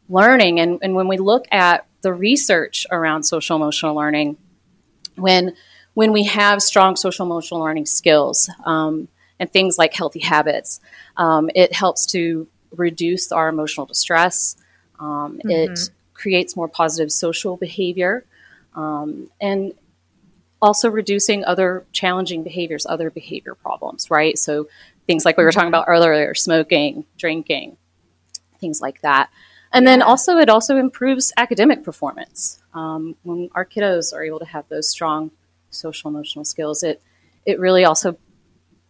learning. 0.10 0.60
And, 0.60 0.79
and 0.82 0.96
when 0.96 1.08
we 1.08 1.17
look 1.17 1.46
at 1.51 1.86
the 2.01 2.13
research 2.13 2.86
around 2.91 3.24
social 3.24 3.55
emotional 3.55 3.96
learning, 3.96 4.38
when 5.15 5.55
when 5.94 6.12
we 6.12 6.25
have 6.25 6.62
strong 6.62 6.96
social 6.96 7.25
emotional 7.25 7.62
learning 7.62 7.86
skills 7.86 8.50
um, 8.65 9.08
and 9.39 9.51
things 9.51 9.77
like 9.77 9.94
healthy 9.94 10.20
habits, 10.20 10.82
um, 11.17 11.50
it 11.55 11.74
helps 11.74 12.05
to 12.08 12.48
reduce 12.72 13.32
our 13.32 13.48
emotional 13.48 13.86
distress. 13.86 14.58
Um, 15.00 15.39
mm-hmm. 15.39 15.50
It 15.50 15.89
creates 16.13 16.55
more 16.55 16.67
positive 16.67 17.12
social 17.12 17.55
behavior 17.55 18.25
um, 18.75 19.29
and 19.39 19.74
also 20.62 20.89
reducing 20.89 21.46
other 21.46 21.86
challenging 21.91 22.44
behaviors, 22.44 22.86
other 22.86 23.10
behavior 23.10 23.55
problems, 23.55 24.10
right? 24.10 24.38
So 24.38 24.67
things 25.07 25.25
like 25.25 25.38
we 25.38 25.43
were 25.43 25.51
talking 25.51 25.67
about 25.67 25.85
earlier, 25.88 26.33
smoking, 26.33 27.05
drinking, 27.17 27.77
things 28.59 28.81
like 28.81 29.01
that. 29.01 29.29
And 29.71 29.85
then 29.85 30.01
also, 30.01 30.38
it 30.38 30.50
also 30.50 30.77
improves 30.77 31.33
academic 31.38 31.83
performance. 31.83 32.62
Um, 32.74 33.15
when 33.24 33.50
our 33.53 33.65
kiddos 33.65 34.13
are 34.13 34.24
able 34.24 34.39
to 34.39 34.45
have 34.45 34.67
those 34.69 34.89
strong 34.89 35.31
social 35.69 36.09
emotional 36.09 36.45
skills, 36.45 36.83
it 36.83 37.01
it 37.45 37.59
really 37.59 37.85
also 37.85 38.17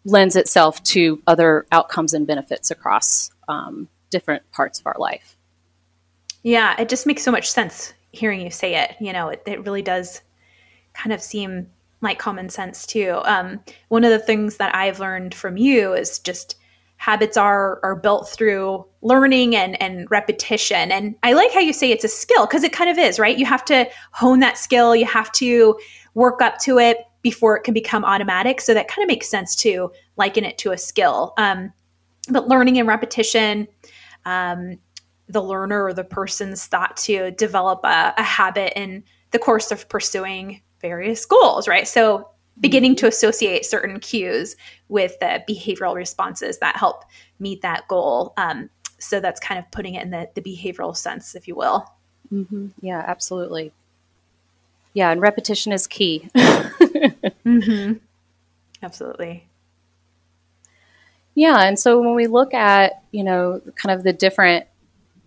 lends 0.05 0.35
itself 0.35 0.81
to 0.83 1.21
other 1.27 1.65
outcomes 1.71 2.13
and 2.13 2.25
benefits 2.27 2.71
across 2.71 3.31
um, 3.47 3.89
different 4.11 4.49
parts 4.51 4.79
of 4.79 4.85
our 4.85 4.95
life. 4.97 5.35
Yeah, 6.43 6.79
it 6.79 6.89
just 6.89 7.07
makes 7.07 7.23
so 7.23 7.31
much 7.31 7.49
sense 7.51 7.93
hearing 8.11 8.39
you 8.39 8.51
say 8.51 8.75
it. 8.75 8.95
You 8.99 9.13
know, 9.13 9.29
it, 9.29 9.41
it 9.45 9.65
really 9.65 9.81
does 9.81 10.21
kind 10.93 11.11
of 11.11 11.21
seem 11.21 11.67
like 12.05 12.19
common 12.19 12.49
sense 12.49 12.85
too. 12.85 13.19
Um, 13.25 13.59
one 13.89 14.03
of 14.03 14.11
the 14.11 14.19
things 14.19 14.57
that 14.57 14.73
I've 14.73 14.99
learned 14.99 15.33
from 15.33 15.57
you 15.57 15.93
is 15.93 16.19
just 16.19 16.55
habits 16.97 17.35
are 17.35 17.79
are 17.83 17.95
built 17.95 18.29
through 18.29 18.85
learning 19.01 19.55
and 19.55 19.79
and 19.81 20.09
repetition. 20.09 20.91
And 20.91 21.15
I 21.23 21.33
like 21.33 21.51
how 21.53 21.59
you 21.59 21.73
say 21.73 21.91
it's 21.91 22.03
a 22.03 22.09
skill 22.09 22.45
because 22.45 22.63
it 22.63 22.71
kind 22.71 22.89
of 22.89 22.97
is, 22.97 23.19
right? 23.19 23.37
You 23.37 23.45
have 23.45 23.65
to 23.65 23.87
hone 24.11 24.39
that 24.39 24.57
skill. 24.57 24.95
You 24.95 25.05
have 25.05 25.31
to 25.33 25.77
work 26.13 26.41
up 26.41 26.59
to 26.59 26.79
it 26.79 26.99
before 27.21 27.57
it 27.57 27.63
can 27.63 27.73
become 27.73 28.05
automatic. 28.05 28.61
So 28.61 28.73
that 28.73 28.87
kind 28.87 29.03
of 29.03 29.07
makes 29.07 29.27
sense 29.27 29.55
to 29.57 29.91
liken 30.15 30.45
it 30.45 30.57
to 30.59 30.71
a 30.71 30.77
skill. 30.77 31.33
Um, 31.37 31.73
but 32.29 32.47
learning 32.47 32.79
and 32.79 32.87
repetition, 32.87 33.67
um, 34.25 34.79
the 35.27 35.41
learner 35.41 35.83
or 35.83 35.93
the 35.93 36.03
person's 36.03 36.65
thought 36.65 36.97
to 36.97 37.31
develop 37.31 37.79
a, 37.83 38.13
a 38.17 38.23
habit 38.23 38.73
in 38.79 39.03
the 39.31 39.39
course 39.39 39.71
of 39.71 39.89
pursuing 39.89 40.61
various 40.87 41.25
goals, 41.25 41.67
right? 41.67 41.87
So 41.87 42.29
beginning 42.59 42.95
to 42.97 43.07
associate 43.07 43.65
certain 43.65 43.99
cues 43.99 44.55
with 44.87 45.17
the 45.19 45.43
behavioral 45.49 45.95
responses 45.95 46.59
that 46.59 46.77
help 46.77 47.03
meet 47.39 47.61
that 47.63 47.87
goal. 47.87 48.33
Um, 48.37 48.69
so 48.99 49.19
that's 49.19 49.39
kind 49.39 49.59
of 49.59 49.69
putting 49.71 49.95
it 49.95 50.03
in 50.03 50.11
the, 50.11 50.29
the 50.35 50.41
behavioral 50.41 50.95
sense, 50.95 51.35
if 51.35 51.47
you 51.47 51.55
will. 51.55 51.85
Mm-hmm. 52.31 52.67
Yeah, 52.81 53.03
absolutely. 53.05 53.73
Yeah, 54.93 55.11
and 55.11 55.21
repetition 55.21 55.73
is 55.73 55.87
key. 55.87 56.29
mm-hmm. 56.35 57.93
Absolutely. 58.81 59.47
Yeah, 61.33 61.63
and 61.63 61.77
so 61.77 61.99
when 61.99 62.15
we 62.15 62.27
look 62.27 62.53
at 62.53 63.03
you 63.11 63.23
know 63.23 63.61
kind 63.75 63.97
of 63.97 64.03
the 64.03 64.13
different 64.13 64.67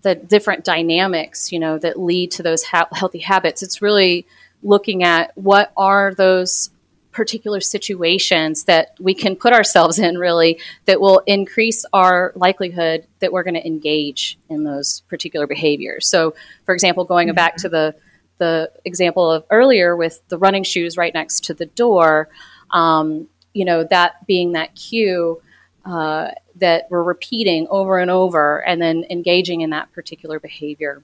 the 0.03 0.15
different 0.15 0.65
dynamics 0.65 1.51
you 1.53 1.59
know 1.59 1.77
that 1.79 2.01
lead 2.01 2.31
to 2.31 2.43
those 2.43 2.65
ha- 2.65 2.89
healthy 2.93 3.19
habits, 3.19 3.63
it's 3.63 3.83
really 3.83 4.27
looking 4.63 5.03
at 5.03 5.37
what 5.37 5.73
are 5.77 6.15
those 6.15 6.71
particular 7.13 7.61
situations 7.61 8.65
that 8.65 8.95
we 9.01 9.13
can 9.13 9.35
put 9.35 9.53
ourselves 9.53 9.99
in 9.99 10.17
really 10.19 10.61
that 10.85 11.01
will 11.01 11.21
increase 11.27 11.85
our 11.93 12.33
likelihood 12.37 13.05
that 13.19 13.33
we're 13.33 13.43
going 13.43 13.55
to 13.55 13.67
engage 13.67 14.39
in 14.49 14.63
those 14.63 15.01
particular 15.09 15.47
behaviors. 15.47 16.09
So, 16.09 16.35
for 16.65 16.75
example, 16.75 17.05
going 17.05 17.33
back 17.35 17.57
to 17.57 17.69
the 17.69 17.95
the 18.39 18.71
example 18.85 19.29
of 19.29 19.45
earlier 19.51 19.97
with 19.97 20.21
the 20.29 20.39
running 20.39 20.63
shoes 20.63 20.97
right 20.97 21.13
next 21.13 21.45
to 21.47 21.55
the 21.55 21.67
door, 21.67 22.29
um, 22.71 23.27
you 23.53 23.65
know, 23.65 23.83
that 23.83 24.25
being 24.29 24.53
that 24.53 24.77
cue 24.77 25.43
uh, 25.85 26.31
that 26.57 26.87
we're 26.89 27.03
repeating 27.03 27.67
over 27.69 27.99
and 27.99 28.13
over 28.13 28.65
and 28.65 28.81
then 28.81 29.05
engaging 29.11 29.63
in 29.63 29.71
that 29.71 29.91
particular 29.93 30.39
behavior 30.39 31.03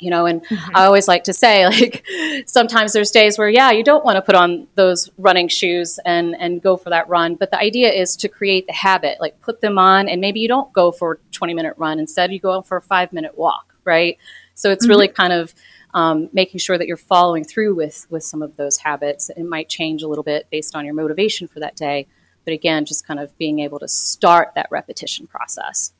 you 0.00 0.10
know 0.10 0.26
and 0.26 0.44
mm-hmm. 0.46 0.76
i 0.76 0.84
always 0.84 1.06
like 1.08 1.24
to 1.24 1.32
say 1.32 1.66
like 1.68 2.04
sometimes 2.46 2.92
there's 2.92 3.10
days 3.10 3.38
where 3.38 3.48
yeah 3.48 3.70
you 3.70 3.84
don't 3.84 4.04
want 4.04 4.16
to 4.16 4.22
put 4.22 4.34
on 4.34 4.66
those 4.74 5.10
running 5.18 5.48
shoes 5.48 5.98
and 6.04 6.34
and 6.38 6.62
go 6.62 6.76
for 6.76 6.90
that 6.90 7.08
run 7.08 7.34
but 7.34 7.50
the 7.50 7.58
idea 7.58 7.90
is 7.92 8.16
to 8.16 8.28
create 8.28 8.66
the 8.66 8.72
habit 8.72 9.18
like 9.20 9.40
put 9.40 9.60
them 9.60 9.78
on 9.78 10.08
and 10.08 10.20
maybe 10.20 10.40
you 10.40 10.48
don't 10.48 10.72
go 10.72 10.90
for 10.92 11.12
a 11.12 11.32
20 11.32 11.54
minute 11.54 11.74
run. 11.76 11.98
Instead 11.98 12.32
you 12.32 12.40
go 12.40 12.62
for 12.62 12.76
a 12.76 12.82
five 12.82 13.12
minute 13.12 13.36
walk 13.36 13.74
right? 13.84 14.18
So 14.54 14.70
it's 14.70 14.84
mm-hmm. 14.84 14.90
really 14.90 15.08
kind 15.08 15.32
of 15.32 15.54
um, 15.94 16.28
making 16.32 16.60
sure 16.60 16.76
that 16.78 16.86
you're 16.86 16.96
following 16.96 17.44
through 17.44 17.74
with 17.74 18.06
with 18.10 18.22
some 18.22 18.42
of 18.42 18.56
those 18.56 18.78
habits. 18.78 19.30
It 19.30 19.44
might 19.44 19.68
change 19.68 20.02
a 20.02 20.08
little 20.08 20.24
bit 20.24 20.46
based 20.50 20.76
on 20.76 20.84
your 20.84 20.94
motivation 20.94 21.48
for 21.48 21.60
that 21.60 21.76
day 21.76 22.06
but 22.44 22.54
again 22.54 22.86
just 22.86 23.06
kind 23.06 23.20
of 23.20 23.36
being 23.36 23.58
able 23.60 23.78
to 23.78 23.88
start 23.88 24.52
that 24.54 24.68
repetition 24.70 25.26
process. 25.26 25.92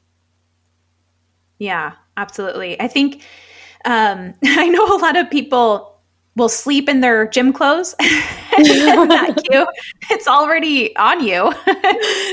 Yeah 1.59 1.95
absolutely. 2.17 2.81
I 2.81 2.89
think 2.89 3.23
um, 3.85 4.35
I 4.45 4.69
know 4.69 4.87
a 4.87 4.99
lot 4.99 5.17
of 5.17 5.31
people 5.31 5.99
will 6.37 6.49
sleep 6.49 6.89
in 6.89 7.01
their 7.01 7.29
gym 7.29 7.53
clothes. 7.53 7.95
that 7.99 9.43
cue, 9.51 9.67
it's 10.11 10.27
already 10.29 10.95
on 10.97 11.25
you, 11.25 11.53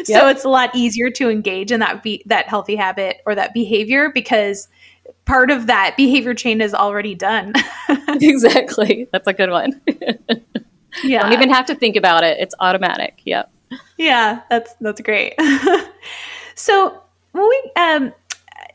so 0.03 0.13
yep. 0.13 0.35
it's 0.35 0.43
a 0.43 0.49
lot 0.49 0.75
easier 0.75 1.09
to 1.11 1.29
engage 1.29 1.71
in 1.71 1.79
that 1.79 2.03
be- 2.03 2.23
that 2.25 2.47
healthy 2.47 2.75
habit 2.75 3.21
or 3.25 3.35
that 3.35 3.53
behavior 3.53 4.11
because 4.13 4.67
part 5.25 5.51
of 5.51 5.67
that 5.67 5.95
behavior 5.97 6.33
chain 6.33 6.61
is 6.61 6.73
already 6.73 7.15
done. 7.15 7.53
exactly, 8.07 9.07
that's 9.11 9.27
a 9.27 9.33
good 9.33 9.49
one. 9.49 9.81
yeah, 11.03 11.23
don't 11.23 11.33
even 11.33 11.49
have 11.49 11.65
to 11.65 11.75
think 11.75 11.95
about 11.95 12.23
it; 12.23 12.37
it's 12.39 12.55
automatic. 12.59 13.21
Yep. 13.25 13.51
Yeah, 13.97 14.41
that's 14.49 14.75
that's 14.79 15.01
great. 15.01 15.33
so 16.55 17.01
when 17.31 17.47
we, 17.47 17.71
um, 17.75 18.13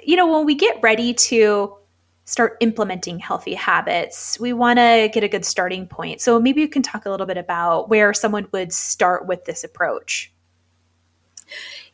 you 0.03 0.17
know, 0.17 0.31
when 0.31 0.47
we 0.47 0.55
get 0.55 0.79
ready 0.83 1.15
to 1.15 1.77
start 2.25 2.57
implementing 2.61 3.19
healthy 3.19 3.55
habits, 3.55 4.39
we 4.39 4.53
want 4.53 4.79
to 4.79 5.11
get 5.13 5.25
a 5.25 5.29
good 5.29 5.45
starting 5.45 5.87
point. 5.87 6.21
So 6.21 6.41
maybe 6.41 6.61
you 6.61 6.69
can 6.69 6.83
talk 6.83 7.05
a 7.05 7.11
little 7.11 7.27
bit 7.27 7.37
about 7.37 7.89
where 7.89 8.15
someone 8.15 8.47
would 8.53 8.73
start 8.73 9.27
with 9.27 9.45
this 9.45 9.65
approach. 9.65 10.33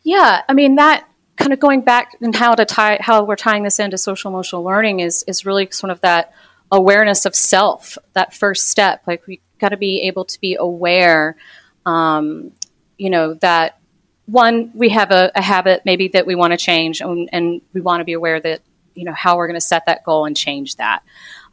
Yeah, 0.02 0.42
I 0.48 0.52
mean 0.52 0.76
that 0.76 1.08
kind 1.36 1.52
of 1.52 1.60
going 1.60 1.82
back 1.82 2.16
and 2.20 2.34
how 2.34 2.54
to 2.54 2.64
tie 2.64 2.98
how 3.00 3.24
we're 3.24 3.36
tying 3.36 3.62
this 3.62 3.78
into 3.78 3.96
social 3.96 4.30
emotional 4.30 4.62
learning 4.62 5.00
is 5.00 5.24
is 5.26 5.46
really 5.46 5.68
sort 5.70 5.90
of 5.90 6.00
that 6.02 6.32
awareness 6.70 7.24
of 7.24 7.34
self, 7.34 7.96
that 8.12 8.34
first 8.34 8.68
step. 8.68 9.02
Like 9.06 9.26
we 9.26 9.40
got 9.58 9.70
to 9.70 9.76
be 9.76 10.02
able 10.02 10.24
to 10.26 10.40
be 10.40 10.56
aware, 10.58 11.36
um, 11.86 12.52
you 12.96 13.10
know, 13.10 13.34
that 13.34 13.78
one 14.26 14.70
we 14.74 14.90
have 14.90 15.10
a, 15.10 15.32
a 15.34 15.42
habit 15.42 15.82
maybe 15.84 16.08
that 16.08 16.26
we 16.26 16.34
want 16.34 16.52
to 16.52 16.58
change, 16.58 17.00
and, 17.00 17.28
and 17.32 17.62
we 17.72 17.80
want 17.80 18.00
to 18.00 18.04
be 18.04 18.12
aware 18.12 18.40
that 18.40 18.60
you 18.98 19.04
know 19.04 19.12
how 19.12 19.36
we're 19.36 19.46
going 19.46 19.54
to 19.54 19.60
set 19.60 19.86
that 19.86 20.04
goal 20.04 20.24
and 20.24 20.36
change 20.36 20.76
that 20.76 21.02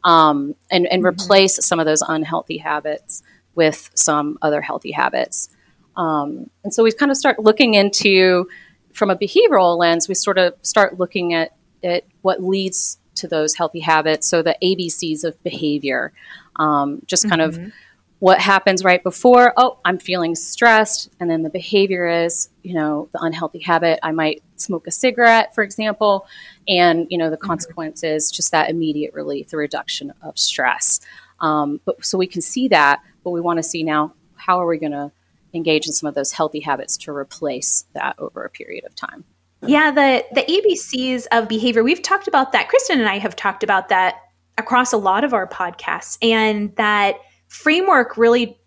um, 0.04 0.54
and, 0.70 0.86
and 0.86 1.02
mm-hmm. 1.02 1.08
replace 1.08 1.64
some 1.64 1.80
of 1.80 1.86
those 1.86 2.02
unhealthy 2.06 2.58
habits 2.58 3.22
with 3.54 3.90
some 3.94 4.38
other 4.42 4.60
healthy 4.60 4.92
habits 4.92 5.48
um, 5.96 6.50
and 6.64 6.74
so 6.74 6.82
we 6.82 6.92
kind 6.92 7.10
of 7.10 7.16
start 7.16 7.38
looking 7.38 7.74
into 7.74 8.48
from 8.92 9.10
a 9.10 9.16
behavioral 9.16 9.78
lens 9.78 10.08
we 10.08 10.14
sort 10.14 10.38
of 10.38 10.54
start 10.62 10.98
looking 10.98 11.34
at, 11.34 11.54
at 11.82 12.04
what 12.22 12.42
leads 12.42 12.98
to 13.14 13.28
those 13.28 13.54
healthy 13.54 13.80
habits 13.80 14.28
so 14.28 14.42
the 14.42 14.56
abcs 14.62 15.24
of 15.24 15.42
behavior 15.42 16.12
um, 16.56 17.00
just 17.06 17.28
kind 17.28 17.40
mm-hmm. 17.40 17.66
of 17.66 17.72
what 18.18 18.38
happens 18.40 18.82
right 18.82 19.02
before 19.02 19.52
oh 19.56 19.78
i'm 19.84 19.98
feeling 19.98 20.34
stressed. 20.34 21.10
And 21.20 21.30
then 21.30 21.42
the 21.42 21.50
behavior 21.50 22.06
is 22.06 22.48
you 22.62 22.74
know 22.74 23.08
the 23.12 23.20
unhealthy 23.22 23.60
habit. 23.60 23.98
I 24.02 24.12
might 24.12 24.42
smoke 24.56 24.86
a 24.86 24.90
cigarette 24.90 25.54
for 25.54 25.62
example. 25.62 26.26
And 26.68 27.06
you 27.10 27.18
know 27.18 27.30
the 27.30 27.36
mm-hmm. 27.36 27.46
consequence 27.46 28.02
is 28.02 28.30
just 28.30 28.52
that 28.52 28.70
immediate 28.70 29.14
relief 29.14 29.48
the 29.48 29.56
reduction 29.56 30.12
of 30.22 30.38
stress. 30.38 31.00
Um, 31.40 31.80
but 31.84 32.04
so 32.04 32.16
we 32.16 32.26
can 32.26 32.40
see 32.40 32.68
that 32.68 33.02
but 33.22 33.30
we 33.30 33.40
want 33.40 33.58
to 33.58 33.62
see 33.62 33.82
now 33.82 34.14
how 34.36 34.60
are 34.60 34.66
we 34.66 34.78
going 34.78 34.92
to 34.92 35.10
engage 35.52 35.86
in 35.86 35.92
some 35.92 36.08
of 36.08 36.14
those 36.14 36.32
healthy 36.32 36.60
habits 36.60 36.96
to 36.98 37.10
replace 37.12 37.86
that 37.94 38.14
over 38.18 38.44
a 38.44 38.50
period 38.50 38.84
of 38.84 38.94
time? 38.94 39.24
Yeah 39.62 39.90
the 39.90 40.24
the 40.32 40.42
abcs 40.42 41.26
of 41.32 41.48
behavior 41.48 41.84
we've 41.84 42.02
talked 42.02 42.28
about 42.28 42.52
that. 42.52 42.68
Kristen 42.68 42.98
and 42.98 43.08
i 43.08 43.18
have 43.18 43.36
talked 43.36 43.62
about 43.62 43.90
that 43.90 44.22
across 44.58 44.92
a 44.92 44.96
lot 44.96 45.22
of 45.22 45.34
our 45.34 45.46
podcasts 45.46 46.16
and 46.22 46.74
that 46.76 47.20
framework 47.48 48.16
really 48.16 48.58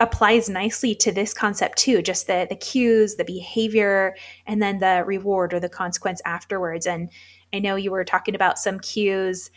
applies 0.00 0.48
nicely 0.48 0.94
to 0.94 1.12
this 1.12 1.34
concept 1.34 1.76
too 1.76 2.00
just 2.00 2.26
the 2.26 2.46
the 2.48 2.56
cues 2.56 3.16
the 3.16 3.24
behavior 3.24 4.16
and 4.46 4.62
then 4.62 4.78
the 4.78 5.04
reward 5.06 5.52
or 5.52 5.60
the 5.60 5.68
consequence 5.68 6.20
afterwards. 6.24 6.86
And 6.86 7.10
i 7.52 7.58
know 7.58 7.76
you 7.76 7.90
were 7.90 8.04
talking 8.04 8.34
about 8.34 8.58
some 8.58 8.80
cues 8.80 9.50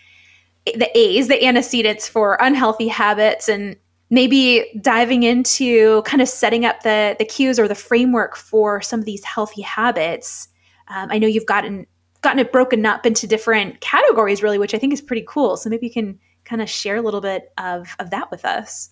the 0.65 0.89
a's 0.98 1.27
the 1.27 1.43
antecedents 1.46 2.08
for 2.08 2.38
unhealthy 2.41 2.88
habits 2.88 3.50
and 3.50 3.75
maybe 4.10 4.79
diving 4.82 5.24
into 5.24 6.01
kind 6.03 6.22
of 6.22 6.27
setting 6.27 6.65
up 6.65 6.84
the 6.84 7.15
the 7.20 7.25
cues 7.25 7.58
or 7.58 7.67
the 7.67 7.75
framework 7.75 8.36
for 8.36 8.82
some 8.82 9.00
of 9.00 9.05
these 9.05 9.24
healthy 9.24 9.62
habits. 9.62 10.50
Um, 10.89 11.08
i 11.10 11.17
know 11.17 11.27
you've 11.27 11.46
gotten 11.46 11.88
gotten 12.22 12.39
it 12.39 12.51
broken 12.51 12.86
up 12.86 13.05
into 13.05 13.27
different 13.27 13.82
categories 13.82 14.43
really 14.43 14.58
which 14.58 14.74
i 14.74 14.77
think 14.77 14.91
is 14.91 15.01
pretty 15.01 15.25
cool. 15.27 15.55
So 15.55 15.70
maybe 15.70 15.88
you 15.88 15.93
can 15.93 16.20
kind 16.46 16.62
of 16.62 16.70
share 16.70 16.98
a 16.98 17.02
little 17.02 17.22
bit 17.22 17.52
of, 17.58 17.96
of 18.00 18.10
that 18.12 18.32
with 18.32 18.46
us. 18.46 18.90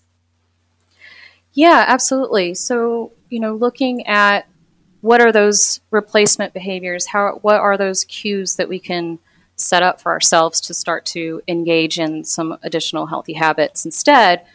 Yeah, 1.53 1.84
absolutely. 1.88 2.53
So, 2.53 3.12
you 3.29 3.39
know, 3.39 3.55
looking 3.55 4.08
at 4.08 4.48
what 5.01 5.20
are 5.20 5.31
those 5.31 5.81
replacement 5.89 6.53
behaviors? 6.53 7.08
How 7.08 7.39
what 7.41 7.55
are 7.58 7.77
those 7.77 8.05
cues 8.05 8.55
that 8.55 8.70
we 8.70 8.79
can 8.79 9.20
set 9.55 9.84
up 9.84 10.00
for 10.00 10.12
ourselves 10.12 10.62
to 10.62 10.74
start 10.74 11.05
to 11.08 11.41
engage 11.48 12.00
in 12.00 12.24
some 12.24 12.58
additional 12.63 13.08
healthy 13.08 13.34
habits 13.34 13.84
instead? 13.84 14.46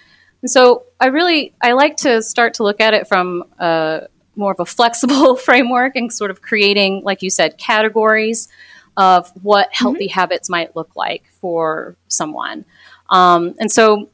And 0.41 0.51
so, 0.51 0.85
I 1.01 1.07
really 1.07 1.53
I 1.61 1.73
like 1.73 1.97
to 1.99 2.23
start 2.23 2.55
to 2.55 2.63
look 2.63 2.81
at 2.81 2.95
it 2.95 3.09
from 3.09 3.45
a 3.59 4.09
more 4.37 4.53
of 4.53 4.61
a 4.61 4.65
flexible 4.65 5.37
framework 5.37 5.97
and 5.97 6.13
sort 6.13 6.31
of 6.31 6.41
creating, 6.41 7.03
like 7.03 7.23
you 7.23 7.31
said, 7.31 7.59
categories 7.59 8.49
of 8.97 9.31
what 9.43 9.69
healthy 9.73 10.07
mm-hmm. 10.09 10.19
habits 10.21 10.49
might 10.49 10.75
look 10.75 10.97
like 10.97 11.25
for 11.41 11.97
someone. 12.09 12.65
Um, 13.11 13.55
and 13.59 13.71
so 13.71 14.09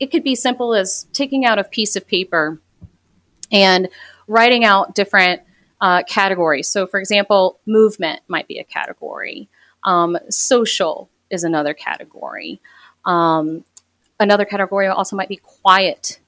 it 0.00 0.10
could 0.10 0.24
be 0.24 0.34
simple 0.34 0.74
as 0.74 1.06
taking 1.12 1.44
out 1.44 1.58
a 1.58 1.64
piece 1.64 1.94
of 1.94 2.06
paper 2.06 2.60
and 3.50 3.88
writing 4.26 4.64
out 4.64 4.94
different 4.94 5.42
uh, 5.80 6.02
categories. 6.04 6.68
So, 6.68 6.86
for 6.86 6.98
example, 6.98 7.60
movement 7.66 8.20
might 8.28 8.48
be 8.48 8.58
a 8.58 8.64
category, 8.64 9.48
um, 9.84 10.16
social 10.30 11.10
is 11.30 11.44
another 11.44 11.74
category. 11.74 12.60
Um, 13.04 13.64
another 14.20 14.44
category 14.44 14.86
also 14.86 15.16
might 15.16 15.28
be 15.28 15.36
quiet 15.36 16.20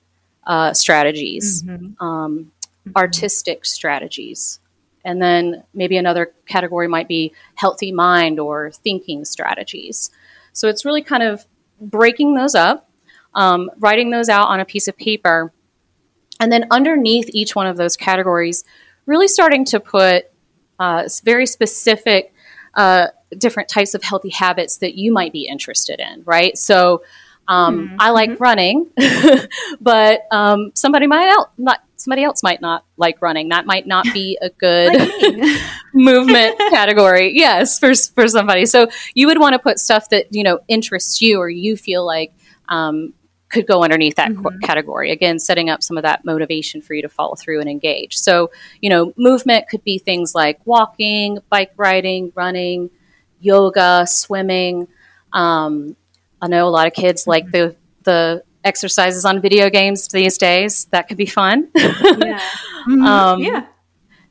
uh, 0.46 0.72
strategies, 0.72 1.62
mm-hmm. 1.62 2.04
Um, 2.04 2.52
mm-hmm. 2.86 2.92
artistic 2.96 3.64
strategies. 3.64 4.58
And 5.04 5.20
then 5.20 5.64
maybe 5.74 5.96
another 5.96 6.32
category 6.46 6.88
might 6.88 7.08
be 7.08 7.32
healthy 7.54 7.92
mind 7.92 8.40
or 8.40 8.70
thinking 8.70 9.24
strategies. 9.24 10.10
So 10.52 10.68
it's 10.68 10.84
really 10.84 11.02
kind 11.02 11.22
of 11.22 11.46
breaking 11.80 12.34
those 12.34 12.54
up, 12.54 12.88
um, 13.34 13.70
writing 13.78 14.10
those 14.10 14.28
out 14.28 14.48
on 14.48 14.60
a 14.60 14.64
piece 14.64 14.88
of 14.88 14.96
paper, 14.96 15.52
and 16.40 16.50
then 16.50 16.66
underneath 16.70 17.28
each 17.32 17.54
one 17.54 17.66
of 17.66 17.76
those 17.76 17.96
categories, 17.96 18.64
really 19.06 19.28
starting 19.28 19.64
to 19.66 19.80
put 19.80 20.26
uh, 20.78 21.08
very 21.24 21.46
specific 21.46 22.32
uh, 22.74 23.08
different 23.36 23.68
types 23.68 23.94
of 23.94 24.02
healthy 24.02 24.30
habits 24.30 24.78
that 24.78 24.94
you 24.94 25.12
might 25.12 25.32
be 25.32 25.46
interested 25.46 26.00
in, 26.00 26.22
right? 26.24 26.56
So, 26.58 27.02
um, 27.46 27.88
mm-hmm. 27.88 27.96
I 28.00 28.10
like 28.10 28.30
mm-hmm. 28.30 28.42
running, 28.42 28.90
but 29.80 30.22
um, 30.30 30.72
somebody 30.74 31.06
might 31.06 31.32
not 31.58 31.82
somebody 32.04 32.22
else 32.22 32.42
might 32.42 32.60
not 32.60 32.84
like 32.98 33.20
running. 33.22 33.48
That 33.48 33.64
might 33.64 33.86
not 33.86 34.04
be 34.12 34.38
a 34.42 34.50
good 34.50 34.92
movement 35.94 36.58
category. 36.70 37.32
Yes, 37.34 37.78
for 37.78 37.94
for 37.94 38.28
somebody. 38.28 38.66
So 38.66 38.88
you 39.14 39.26
would 39.26 39.40
want 39.40 39.54
to 39.54 39.58
put 39.58 39.78
stuff 39.78 40.10
that 40.10 40.26
you 40.30 40.44
know 40.44 40.60
interests 40.68 41.22
you 41.22 41.38
or 41.38 41.48
you 41.48 41.76
feel 41.76 42.04
like 42.04 42.34
um, 42.68 43.14
could 43.48 43.66
go 43.66 43.82
underneath 43.82 44.16
that 44.16 44.30
mm-hmm. 44.30 44.58
category. 44.60 45.10
Again, 45.10 45.38
setting 45.38 45.70
up 45.70 45.82
some 45.82 45.96
of 45.96 46.02
that 46.02 46.24
motivation 46.24 46.82
for 46.82 46.92
you 46.92 47.02
to 47.02 47.08
follow 47.08 47.36
through 47.36 47.60
and 47.60 47.70
engage. 47.70 48.16
So, 48.16 48.50
you 48.80 48.90
know, 48.90 49.14
movement 49.16 49.68
could 49.68 49.84
be 49.84 49.98
things 49.98 50.34
like 50.34 50.60
walking, 50.66 51.38
bike 51.48 51.72
riding, 51.76 52.32
running, 52.34 52.90
yoga, 53.40 54.06
swimming. 54.06 54.88
Um, 55.32 55.96
I 56.42 56.48
know 56.48 56.66
a 56.66 56.70
lot 56.70 56.86
of 56.86 56.92
kids 56.92 57.22
mm-hmm. 57.22 57.30
like 57.30 57.50
the 57.50 57.76
the 58.02 58.42
exercises 58.64 59.24
on 59.24 59.40
video 59.40 59.70
games 59.70 60.08
these 60.08 60.38
days. 60.38 60.86
That 60.86 61.08
could 61.08 61.16
be 61.16 61.26
fun. 61.26 61.68
yeah. 61.76 62.40
Mm-hmm. 62.88 63.02
um, 63.04 63.40
yeah. 63.42 63.66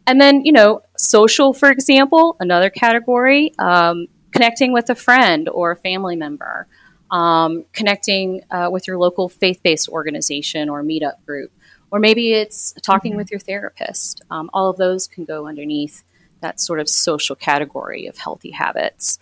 And 0.05 0.19
then, 0.19 0.43
you 0.43 0.51
know, 0.51 0.81
social, 0.97 1.53
for 1.53 1.69
example, 1.69 2.35
another 2.39 2.69
category, 2.69 3.53
um, 3.57 4.07
connecting 4.31 4.73
with 4.73 4.89
a 4.89 4.95
friend 4.95 5.47
or 5.47 5.71
a 5.71 5.75
family 5.77 6.15
member, 6.15 6.67
um, 7.09 7.65
connecting 7.71 8.41
uh, 8.51 8.69
with 8.71 8.87
your 8.87 8.97
local 8.97 9.29
faith 9.29 9.61
based 9.63 9.87
organization 9.87 10.67
or 10.67 10.83
meetup 10.83 11.23
group, 11.25 11.51
or 11.91 11.99
maybe 11.99 12.33
it's 12.33 12.73
talking 12.81 13.11
mm-hmm. 13.11 13.19
with 13.19 13.31
your 13.31 13.39
therapist. 13.39 14.21
Um, 14.29 14.49
all 14.53 14.69
of 14.69 14.77
those 14.77 15.07
can 15.07 15.23
go 15.23 15.47
underneath 15.47 16.03
that 16.41 16.59
sort 16.59 16.79
of 16.79 16.89
social 16.89 17.35
category 17.35 18.07
of 18.07 18.17
healthy 18.17 18.51
habits. 18.51 19.19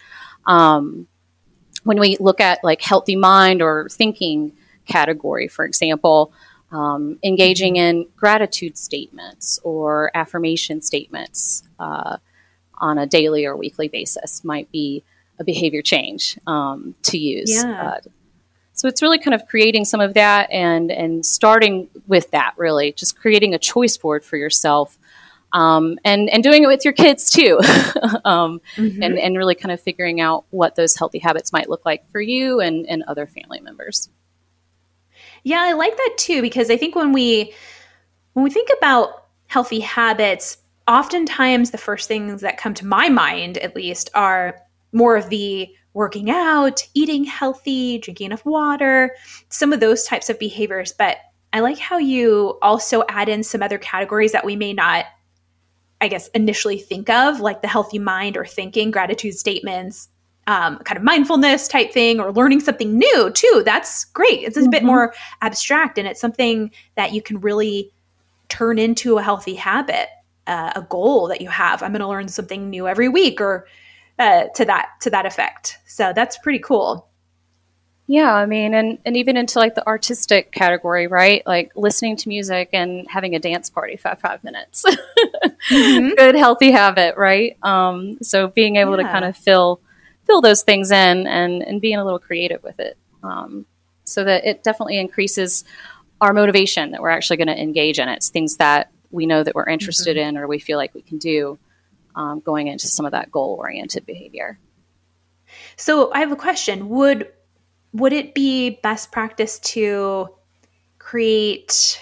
Um, 0.48 1.08
when 1.84 2.00
we 2.00 2.18
look 2.20 2.39
at 2.39 2.63
like 2.63 2.82
healthy 2.82 3.15
mind 3.15 3.62
or 3.62 3.88
thinking 3.89 4.53
category, 4.85 5.47
for 5.47 5.65
example, 5.65 6.33
um, 6.71 7.19
engaging 7.23 7.75
in 7.75 8.07
gratitude 8.15 8.77
statements 8.77 9.59
or 9.63 10.11
affirmation 10.13 10.81
statements 10.81 11.63
uh, 11.79 12.17
on 12.75 12.97
a 12.97 13.05
daily 13.05 13.45
or 13.45 13.55
weekly 13.55 13.88
basis 13.88 14.43
might 14.43 14.71
be 14.71 15.03
a 15.39 15.43
behavior 15.43 15.81
change 15.81 16.39
um, 16.47 16.95
to 17.03 17.17
use. 17.17 17.53
Yeah. 17.53 17.81
Uh, 17.81 18.00
so 18.73 18.88
it's 18.88 19.01
really 19.01 19.19
kind 19.19 19.35
of 19.35 19.45
creating 19.47 19.85
some 19.85 20.00
of 20.00 20.13
that 20.15 20.50
and 20.50 20.91
and 20.91 21.25
starting 21.25 21.89
with 22.07 22.31
that 22.31 22.53
really, 22.57 22.93
just 22.93 23.19
creating 23.19 23.53
a 23.53 23.59
choice 23.59 23.97
board 23.97 24.23
for 24.23 24.38
yourself 24.38 24.97
um, 25.53 26.00
and 26.03 26.29
and 26.29 26.43
doing 26.43 26.63
it 26.63 26.67
with 26.67 26.85
your 26.85 26.93
kids 26.93 27.29
too, 27.29 27.59
um, 28.25 28.61
mm-hmm. 28.75 29.03
and 29.03 29.19
and 29.19 29.38
really 29.38 29.55
kind 29.55 29.71
of 29.71 29.81
figuring 29.81 30.21
out 30.21 30.45
what 30.50 30.75
those 30.75 30.95
healthy 30.95 31.19
habits 31.19 31.51
might 31.51 31.69
look 31.69 31.85
like 31.85 32.09
for 32.11 32.21
you 32.21 32.59
and 32.59 32.85
and 32.88 33.03
other 33.03 33.27
family 33.27 33.59
members. 33.59 34.09
Yeah, 35.43 35.62
I 35.62 35.74
like 35.74 35.95
that 35.95 36.15
too 36.17 36.41
because 36.41 36.69
I 36.69 36.77
think 36.77 36.95
when 36.95 37.13
we 37.13 37.53
when 38.33 38.43
we 38.43 38.50
think 38.50 38.69
about 38.77 39.25
healthy 39.48 39.79
habits, 39.79 40.57
oftentimes 40.88 41.71
the 41.71 41.77
first 41.77 42.07
things 42.07 42.41
that 42.41 42.57
come 42.57 42.74
to 42.75 42.86
my 42.86 43.10
mind, 43.10 43.57
at 43.57 43.75
least, 43.75 44.10
are 44.13 44.60
more 44.93 45.15
of 45.15 45.29
the 45.29 45.69
working 45.93 46.29
out, 46.29 46.88
eating 46.93 47.25
healthy, 47.25 47.98
drinking 47.98 48.27
enough 48.27 48.45
water, 48.45 49.15
some 49.50 49.74
of 49.74 49.81
those 49.81 50.05
types 50.05 50.29
of 50.29 50.39
behaviors. 50.39 50.93
But 50.93 51.17
I 51.51 51.60
like 51.60 51.77
how 51.77 51.98
you 51.98 52.57
also 52.62 53.03
add 53.10 53.27
in 53.27 53.43
some 53.43 53.62
other 53.62 53.77
categories 53.77 54.31
that 54.31 54.45
we 54.45 54.55
may 54.55 54.74
not 54.74 55.05
I 56.01 56.07
guess, 56.07 56.29
initially 56.29 56.79
think 56.79 57.12
of, 57.12 57.39
like 57.41 57.62
the 57.62 57.67
healthy 57.67 58.00
mind 58.00 58.36
or 58.36 58.43
thinking, 58.43 58.89
gratitude 58.89 59.36
statements, 59.36 60.10
um, 60.51 60.79
kind 60.79 60.97
of 60.97 61.04
mindfulness 61.04 61.69
type 61.69 61.93
thing, 61.93 62.19
or 62.19 62.34
learning 62.34 62.60
something 62.60 62.97
new 62.97 63.32
too. 63.32 63.63
That's 63.65 64.04
great. 64.04 64.41
It's 64.43 64.58
a 64.58 64.62
mm-hmm. 64.62 64.69
bit 64.69 64.84
more 64.84 65.13
abstract 65.41 65.97
and 65.97 66.06
it's 66.06 66.19
something 66.19 66.71
that 66.95 67.13
you 67.13 67.21
can 67.21 67.39
really 67.39 67.89
turn 68.49 68.78
into 68.78 69.17
a 69.17 69.23
healthy 69.23 69.56
habit, 69.56 70.10
uh, 70.47 70.73
a 70.75 70.82
goal 70.82 71.30
that 71.30 71.39
you 71.39 71.47
have. 71.47 71.82
I'm 71.82 71.93
going 71.93 72.02
to 72.02 72.08
learn 72.08 72.28
something 72.28 72.69
new 72.69 72.86
every 72.86 73.08
week 73.08 73.39
or 73.39 73.65
uh, 74.19 74.47
to 74.56 74.65
that 74.65 74.89
to 75.02 75.10
that 75.12 75.25
effect. 75.25 75.78
So 75.88 76.12
that's 76.13 76.38
pretty 76.38 76.60
cool. 76.60 77.08
Yeah, 78.08 78.34
I 78.34 78.45
mean, 78.45 78.73
and, 78.73 78.97
and 79.06 79.15
even 79.15 79.38
into 79.38 79.58
like 79.58 79.75
the 79.75 79.88
artistic 79.88 80.52
category, 80.52 81.08
right? 81.08 81.43
Like 81.47 81.71
listening 81.78 82.17
to 82.17 82.28
music 82.28 82.67
and 82.73 83.08
having 83.10 83.36
a 83.36 83.39
dance 83.39 83.69
party 83.69 83.95
for 83.95 84.13
five 84.17 84.43
minutes. 84.43 84.84
mm-hmm. 85.69 86.10
Good, 86.17 86.36
healthy 86.36 86.71
habit, 86.71 87.15
right? 87.15 87.56
Um, 87.63 88.17
so 88.21 88.49
being 88.49 88.75
able 88.75 88.97
yeah. 88.97 89.04
to 89.04 89.13
kind 89.13 89.23
of 89.23 89.38
fill 89.38 89.80
fill 90.25 90.41
those 90.41 90.63
things 90.63 90.91
in 90.91 91.27
and, 91.27 91.62
and 91.62 91.81
being 91.81 91.97
a 91.97 92.03
little 92.03 92.19
creative 92.19 92.63
with 92.63 92.79
it. 92.79 92.97
Um, 93.23 93.65
so 94.03 94.23
that 94.23 94.45
it 94.45 94.63
definitely 94.63 94.97
increases 94.97 95.63
our 96.19 96.34
motivation 96.34 96.91
that 96.91 97.01
we're 97.01 97.10
actually 97.10 97.38
going 97.38 97.47
to 97.47 97.60
engage 97.60 97.99
in 97.99 98.10
it. 98.10 98.17
It's 98.17 98.29
things 98.29 98.57
that 98.57 98.91
we 99.10 99.25
know 99.25 99.43
that 99.43 99.55
we're 99.55 99.69
interested 99.69 100.17
mm-hmm. 100.17 100.29
in 100.29 100.38
or 100.38 100.47
we 100.47 100.60
feel 100.60 100.77
like 100.77 100.93
we 100.93 101.01
can 101.01 101.17
do 101.17 101.57
um, 102.15 102.39
going 102.41 102.67
into 102.67 102.88
some 102.88 103.05
of 103.05 103.12
that 103.12 103.31
goal 103.31 103.55
oriented 103.60 104.05
behavior. 104.05 104.60
So 105.75 106.12
I 106.13 106.19
have 106.19 106.31
a 106.31 106.36
question. 106.38 106.89
Would 106.89 107.31
would 107.93 108.13
it 108.13 108.34
be 108.34 108.79
best 108.81 109.12
practice 109.12 109.60
to 109.60 110.29
create 110.97 112.01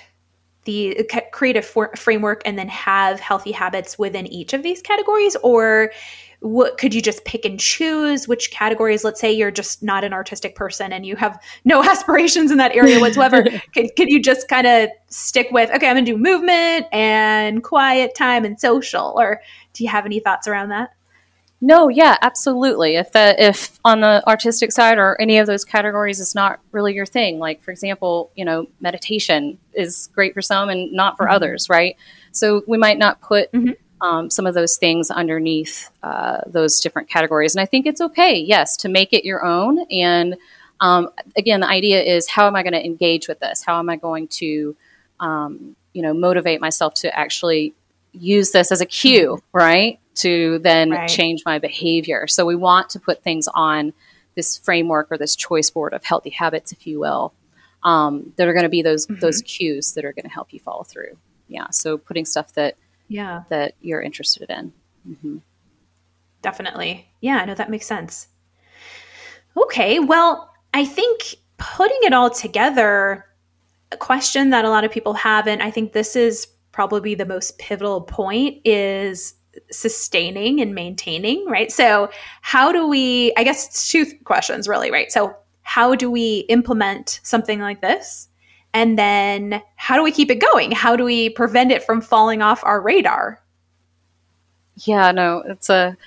the 0.65 1.09
create 1.31 1.57
a 1.57 1.61
for, 1.61 1.91
framework 1.95 2.41
and 2.45 2.57
then 2.57 2.67
have 2.67 3.19
healthy 3.19 3.51
habits 3.51 3.97
within 3.97 4.27
each 4.27 4.53
of 4.53 4.63
these 4.63 4.81
categories? 4.81 5.35
Or 5.43 5.91
what 6.41 6.77
could 6.77 6.93
you 6.93 7.01
just 7.01 7.25
pick 7.25 7.43
and 7.43 7.59
choose 7.59 8.27
which 8.27 8.51
categories? 8.51 9.03
Let's 9.03 9.19
say 9.19 9.31
you're 9.31 9.51
just 9.51 9.83
not 9.83 10.03
an 10.03 10.13
artistic 10.13 10.55
person 10.55 10.93
and 10.93 11.05
you 11.05 11.15
have 11.15 11.41
no 11.65 11.83
aspirations 11.89 12.51
in 12.51 12.57
that 12.57 12.75
area 12.75 12.99
whatsoever. 12.99 13.43
Can, 13.73 13.89
can 13.95 14.07
you 14.07 14.21
just 14.21 14.47
kind 14.47 14.65
of 14.65 14.89
stick 15.07 15.47
with 15.51 15.69
okay 15.71 15.87
i'm 15.87 15.95
gonna 15.95 16.05
do 16.05 16.17
movement 16.17 16.85
and 16.91 17.63
quiet 17.63 18.15
time 18.15 18.45
and 18.45 18.59
social? 18.59 19.13
Or 19.17 19.41
do 19.73 19.83
you 19.83 19.89
have 19.89 20.05
any 20.05 20.19
thoughts 20.19 20.47
around 20.47 20.69
that 20.69 20.91
no, 21.61 21.89
yeah, 21.89 22.15
absolutely. 22.21 22.95
If 22.95 23.11
the 23.11 23.35
if 23.37 23.79
on 23.83 23.99
the 23.99 24.23
artistic 24.27 24.71
side 24.71 24.97
or 24.97 25.19
any 25.19 25.39
of 25.39 25.47
those 25.47 25.65
categories 25.65 26.21
is 26.21 26.33
not 26.33 26.61
really 26.71 26.93
your 26.93 27.05
thing, 27.05 27.37
like 27.37 27.61
for 27.61 27.71
example, 27.71 28.31
you 28.35 28.45
know, 28.45 28.67
meditation 28.79 29.57
is 29.73 30.09
great 30.13 30.33
for 30.33 30.41
some 30.41 30.69
and 30.69 30.93
not 30.93 31.17
for 31.17 31.25
mm-hmm. 31.25 31.35
others, 31.35 31.69
right? 31.69 31.97
So 32.31 32.63
we 32.65 32.77
might 32.77 32.97
not 32.97 33.19
put 33.19 33.51
mm-hmm. 33.51 33.71
um, 34.05 34.29
some 34.29 34.47
of 34.47 34.53
those 34.53 34.77
things 34.77 35.11
underneath 35.11 35.89
uh, 36.01 36.39
those 36.47 36.79
different 36.79 37.09
categories, 37.09 37.55
and 37.55 37.61
I 37.61 37.65
think 37.65 37.85
it's 37.85 37.99
okay, 37.99 38.37
yes, 38.37 38.77
to 38.77 38.89
make 38.89 39.11
it 39.11 39.25
your 39.25 39.43
own. 39.43 39.79
And 39.91 40.37
um, 40.79 41.09
again, 41.35 41.59
the 41.59 41.67
idea 41.67 42.01
is 42.01 42.29
how 42.29 42.47
am 42.47 42.55
I 42.55 42.63
going 42.63 42.73
to 42.73 42.85
engage 42.85 43.27
with 43.27 43.39
this? 43.39 43.63
How 43.65 43.79
am 43.79 43.89
I 43.89 43.97
going 43.97 44.29
to, 44.29 44.77
um, 45.19 45.75
you 45.91 46.01
know, 46.01 46.13
motivate 46.13 46.61
myself 46.61 46.93
to 46.95 47.13
actually 47.17 47.73
use 48.11 48.51
this 48.51 48.71
as 48.71 48.81
a 48.81 48.85
cue, 48.85 49.39
right? 49.53 49.99
to 50.19 50.59
then 50.59 50.91
right. 50.91 51.09
change 51.09 51.43
my 51.45 51.59
behavior. 51.59 52.27
So 52.27 52.45
we 52.45 52.55
want 52.55 52.89
to 52.91 52.99
put 52.99 53.23
things 53.23 53.47
on 53.53 53.93
this 54.35 54.57
framework 54.57 55.07
or 55.11 55.17
this 55.17 55.35
choice 55.35 55.69
board 55.69 55.93
of 55.93 56.03
healthy 56.03 56.29
habits, 56.29 56.71
if 56.71 56.85
you 56.85 56.99
will, 56.99 57.33
um, 57.83 58.33
that 58.35 58.47
are 58.47 58.53
going 58.53 58.63
to 58.63 58.69
be 58.69 58.81
those 58.81 59.07
mm-hmm. 59.07 59.19
those 59.19 59.41
cues 59.41 59.93
that 59.93 60.05
are 60.05 60.13
going 60.13 60.23
to 60.23 60.29
help 60.29 60.53
you 60.53 60.59
follow 60.59 60.83
through. 60.83 61.17
Yeah. 61.47 61.67
So 61.71 61.97
putting 61.97 62.25
stuff 62.25 62.53
that 62.53 62.75
yeah 63.07 63.43
that 63.49 63.75
you're 63.81 64.01
interested 64.01 64.49
in. 64.49 64.73
Mm-hmm. 65.07 65.37
Definitely. 66.41 67.09
Yeah. 67.21 67.43
No, 67.45 67.55
that 67.55 67.69
makes 67.69 67.85
sense. 67.85 68.27
Okay. 69.57 69.99
Well, 69.99 70.53
I 70.73 70.85
think 70.85 71.35
putting 71.57 71.99
it 72.03 72.13
all 72.13 72.29
together, 72.29 73.25
a 73.91 73.97
question 73.97 74.51
that 74.51 74.65
a 74.65 74.69
lot 74.69 74.83
of 74.83 74.91
people 74.91 75.13
have, 75.15 75.47
and 75.47 75.61
I 75.61 75.71
think 75.71 75.91
this 75.93 76.15
is 76.15 76.47
probably 76.71 77.15
the 77.15 77.25
most 77.25 77.57
pivotal 77.57 78.01
point 78.01 78.61
is 78.65 79.35
sustaining 79.71 80.61
and 80.61 80.75
maintaining, 80.75 81.45
right? 81.47 81.71
So, 81.71 82.09
how 82.41 82.71
do 82.71 82.87
we, 82.87 83.33
I 83.37 83.43
guess 83.43 83.67
it's 83.67 83.91
two 83.91 84.05
questions 84.23 84.67
really, 84.67 84.91
right? 84.91 85.11
So, 85.11 85.35
how 85.61 85.95
do 85.95 86.09
we 86.09 86.39
implement 86.49 87.19
something 87.23 87.59
like 87.59 87.81
this? 87.81 88.27
And 88.73 88.97
then, 88.97 89.61
how 89.75 89.95
do 89.95 90.03
we 90.03 90.11
keep 90.11 90.29
it 90.29 90.39
going? 90.39 90.71
How 90.71 90.95
do 90.95 91.03
we 91.03 91.29
prevent 91.29 91.71
it 91.71 91.83
from 91.83 92.01
falling 92.01 92.41
off 92.41 92.63
our 92.63 92.81
radar? 92.81 93.41
Yeah, 94.77 95.11
no, 95.11 95.43
it's 95.47 95.69
a 95.69 95.97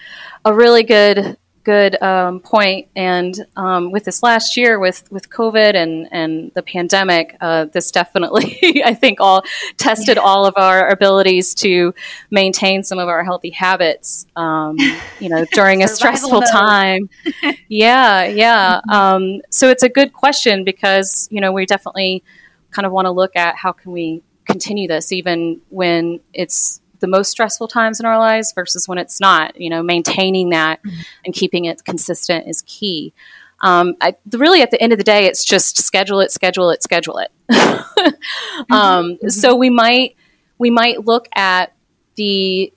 a 0.44 0.54
really 0.54 0.82
good 0.82 1.36
good 1.64 2.00
um, 2.02 2.40
point. 2.40 2.88
And 2.96 3.34
um, 3.56 3.90
with 3.92 4.04
this 4.04 4.22
last 4.22 4.56
year, 4.56 4.78
with 4.78 5.10
with 5.10 5.30
COVID 5.30 5.74
and 5.74 6.08
and 6.12 6.52
the 6.54 6.62
pandemic, 6.62 7.36
uh, 7.40 7.66
this 7.66 7.90
definitely, 7.90 8.58
I 8.84 8.94
think, 8.94 9.20
all 9.20 9.44
tested 9.76 10.16
yeah. 10.16 10.22
all 10.22 10.46
of 10.46 10.54
our 10.56 10.88
abilities 10.88 11.54
to 11.56 11.94
maintain 12.30 12.82
some 12.82 12.98
of 12.98 13.08
our 13.08 13.24
healthy 13.24 13.50
habits. 13.50 14.26
Um, 14.36 14.76
you 15.20 15.28
know, 15.28 15.44
during 15.52 15.82
a 15.82 15.88
stressful 15.88 16.40
mode. 16.40 16.44
time. 16.50 17.08
yeah, 17.68 18.24
yeah. 18.24 18.80
Mm-hmm. 18.80 18.90
Um, 18.90 19.40
so 19.50 19.68
it's 19.68 19.82
a 19.82 19.88
good 19.88 20.12
question 20.12 20.64
because 20.64 21.28
you 21.30 21.40
know 21.40 21.52
we 21.52 21.66
definitely 21.66 22.22
kind 22.70 22.86
of 22.86 22.92
want 22.92 23.06
to 23.06 23.10
look 23.10 23.36
at 23.36 23.56
how 23.56 23.72
can 23.72 23.92
we 23.92 24.22
continue 24.44 24.88
this 24.88 25.12
even 25.12 25.60
when 25.68 26.18
it's 26.32 26.81
the 27.02 27.08
most 27.08 27.30
stressful 27.30 27.68
times 27.68 28.00
in 28.00 28.06
our 28.06 28.18
lives 28.18 28.54
versus 28.54 28.88
when 28.88 28.96
it's 28.96 29.20
not. 29.20 29.60
You 29.60 29.68
know, 29.68 29.82
maintaining 29.82 30.48
that 30.50 30.82
mm-hmm. 30.82 31.00
and 31.26 31.34
keeping 31.34 31.66
it 31.66 31.84
consistent 31.84 32.48
is 32.48 32.62
key. 32.62 33.12
Um, 33.60 33.94
I, 34.00 34.14
really, 34.32 34.62
at 34.62 34.70
the 34.70 34.82
end 34.82 34.92
of 34.92 34.98
the 34.98 35.04
day, 35.04 35.26
it's 35.26 35.44
just 35.44 35.76
schedule 35.82 36.20
it, 36.20 36.32
schedule 36.32 36.70
it, 36.70 36.82
schedule 36.82 37.18
it. 37.18 37.30
mm-hmm. 37.50 38.72
um, 38.72 39.12
mm-hmm. 39.12 39.28
So 39.28 39.54
we 39.54 39.68
might 39.68 40.16
we 40.58 40.70
might 40.70 41.04
look 41.04 41.28
at 41.34 41.74
the 42.14 42.72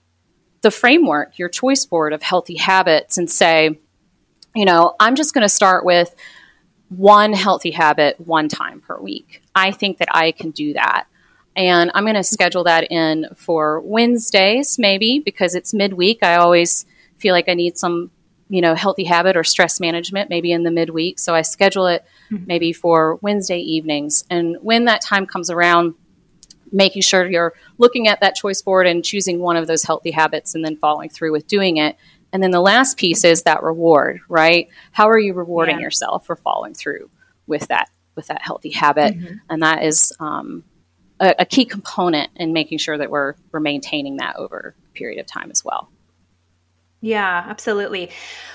the 0.62 0.70
framework, 0.70 1.38
your 1.38 1.48
choice 1.48 1.84
board 1.86 2.12
of 2.12 2.22
healthy 2.22 2.56
habits, 2.56 3.18
and 3.18 3.30
say, 3.30 3.78
you 4.54 4.64
know, 4.64 4.94
I'm 5.00 5.14
just 5.14 5.32
going 5.32 5.42
to 5.42 5.48
start 5.48 5.84
with 5.84 6.14
one 6.88 7.32
healthy 7.32 7.70
habit 7.70 8.20
one 8.20 8.48
time 8.48 8.80
per 8.80 8.98
week. 9.00 9.42
I 9.54 9.70
think 9.72 9.98
that 9.98 10.08
I 10.12 10.32
can 10.32 10.50
do 10.50 10.72
that. 10.74 11.06
And 11.56 11.90
I'm 11.94 12.04
going 12.04 12.16
to 12.16 12.22
schedule 12.22 12.64
that 12.64 12.90
in 12.92 13.26
for 13.34 13.80
Wednesdays, 13.80 14.78
maybe 14.78 15.18
because 15.18 15.54
it's 15.54 15.72
midweek. 15.72 16.22
I 16.22 16.36
always 16.36 16.84
feel 17.16 17.32
like 17.32 17.48
I 17.48 17.54
need 17.54 17.78
some, 17.78 18.10
you 18.50 18.60
know, 18.60 18.74
healthy 18.74 19.04
habit 19.04 19.36
or 19.36 19.42
stress 19.42 19.80
management, 19.80 20.28
maybe 20.28 20.52
in 20.52 20.64
the 20.64 20.70
midweek. 20.70 21.18
So 21.18 21.34
I 21.34 21.40
schedule 21.42 21.86
it 21.86 22.04
mm-hmm. 22.30 22.44
maybe 22.46 22.72
for 22.74 23.16
Wednesday 23.22 23.58
evenings. 23.58 24.22
And 24.28 24.58
when 24.60 24.84
that 24.84 25.00
time 25.00 25.26
comes 25.26 25.48
around, 25.48 25.94
making 26.72 27.00
sure 27.00 27.26
you're 27.26 27.54
looking 27.78 28.06
at 28.06 28.20
that 28.20 28.34
choice 28.34 28.60
board 28.60 28.86
and 28.86 29.02
choosing 29.02 29.38
one 29.38 29.56
of 29.56 29.66
those 29.66 29.84
healthy 29.84 30.10
habits 30.10 30.54
and 30.54 30.64
then 30.64 30.76
following 30.76 31.08
through 31.08 31.32
with 31.32 31.46
doing 31.46 31.78
it. 31.78 31.96
And 32.32 32.42
then 32.42 32.50
the 32.50 32.60
last 32.60 32.98
piece 32.98 33.24
is 33.24 33.44
that 33.44 33.62
reward, 33.62 34.20
right? 34.28 34.68
How 34.92 35.08
are 35.08 35.18
you 35.18 35.32
rewarding 35.32 35.78
yeah. 35.78 35.84
yourself 35.84 36.26
for 36.26 36.36
following 36.36 36.74
through 36.74 37.08
with 37.46 37.68
that 37.68 37.88
with 38.14 38.26
that 38.26 38.42
healthy 38.42 38.70
habit? 38.70 39.14
Mm-hmm. 39.14 39.36
And 39.48 39.62
that 39.62 39.84
is 39.84 40.12
um, 40.20 40.64
a, 41.20 41.34
a 41.40 41.44
key 41.44 41.64
component 41.64 42.30
in 42.36 42.52
making 42.52 42.78
sure 42.78 42.98
that 42.98 43.10
we're 43.10 43.34
we're 43.52 43.60
maintaining 43.60 44.16
that 44.16 44.36
over 44.36 44.74
a 44.86 44.90
period 44.92 45.20
of 45.20 45.26
time 45.26 45.50
as 45.50 45.64
well. 45.64 45.90
Yeah, 47.00 47.44
absolutely. 47.46 48.10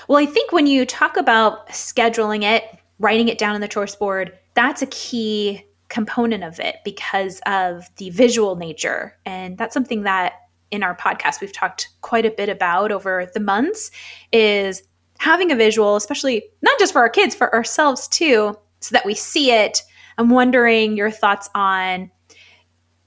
Well, 0.08 0.18
I 0.18 0.26
think 0.26 0.52
when 0.52 0.66
you 0.66 0.84
talk 0.84 1.16
about 1.16 1.68
scheduling 1.68 2.42
it, 2.42 2.64
writing 2.98 3.28
it 3.28 3.38
down 3.38 3.54
on 3.54 3.60
the 3.60 3.68
choice 3.68 3.94
board, 3.94 4.36
that's 4.54 4.82
a 4.82 4.86
key 4.86 5.64
component 5.88 6.42
of 6.42 6.58
it 6.58 6.76
because 6.84 7.40
of 7.46 7.88
the 7.96 8.10
visual 8.10 8.56
nature. 8.56 9.16
And 9.24 9.56
that's 9.58 9.74
something 9.74 10.02
that 10.02 10.34
in 10.70 10.82
our 10.82 10.96
podcast 10.96 11.40
we've 11.40 11.52
talked 11.52 11.90
quite 12.00 12.24
a 12.26 12.30
bit 12.30 12.48
about 12.48 12.90
over 12.90 13.30
the 13.34 13.40
months 13.40 13.90
is 14.32 14.82
having 15.18 15.52
a 15.52 15.56
visual, 15.56 15.96
especially 15.96 16.42
not 16.62 16.78
just 16.78 16.92
for 16.92 17.00
our 17.00 17.10
kids, 17.10 17.34
for 17.34 17.54
ourselves 17.54 18.08
too, 18.08 18.56
so 18.80 18.92
that 18.92 19.06
we 19.06 19.14
see 19.14 19.52
it. 19.52 19.82
I'm 20.18 20.30
wondering 20.30 20.96
your 20.96 21.10
thoughts 21.10 21.48
on 21.54 22.10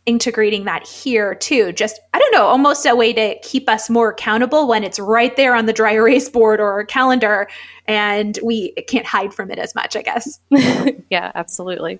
integrating 0.05 0.65
that 0.65 0.87
here 0.87 1.33
too. 1.33 1.71
Just, 1.71 1.99
I 2.13 2.19
don't 2.19 2.31
know, 2.31 2.45
almost 2.45 2.85
a 2.85 2.95
way 2.95 3.11
to 3.13 3.39
keep 3.41 3.67
us 3.67 3.89
more 3.89 4.11
accountable 4.11 4.67
when 4.67 4.83
it's 4.83 4.99
right 4.99 5.35
there 5.35 5.55
on 5.55 5.65
the 5.65 5.73
dry 5.73 5.93
erase 5.93 6.29
board 6.29 6.59
or 6.59 6.85
calendar 6.85 7.47
and 7.87 8.37
we 8.43 8.71
can't 8.87 9.05
hide 9.05 9.33
from 9.33 9.51
it 9.51 9.59
as 9.59 9.75
much, 9.75 9.95
I 9.95 10.01
guess. 10.01 10.39
yeah, 11.09 11.31
absolutely. 11.35 11.99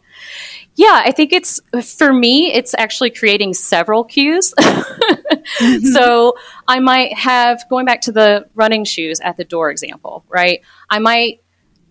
Yeah, 0.76 1.02
I 1.04 1.12
think 1.12 1.32
it's, 1.32 1.60
for 1.84 2.12
me, 2.12 2.52
it's 2.54 2.74
actually 2.78 3.12
creating 3.12 3.54
several 3.54 4.04
cues. 4.04 4.54
mm-hmm. 4.60 5.86
So 5.88 6.36
I 6.68 6.80
might 6.80 7.14
have, 7.14 7.68
going 7.70 7.86
back 7.86 8.02
to 8.02 8.12
the 8.12 8.48
running 8.56 8.84
shoes 8.84 9.20
at 9.22 9.38
the 9.38 9.44
door 9.44 9.70
example, 9.70 10.26
right? 10.30 10.62
I 10.90 11.00
might 11.00 11.42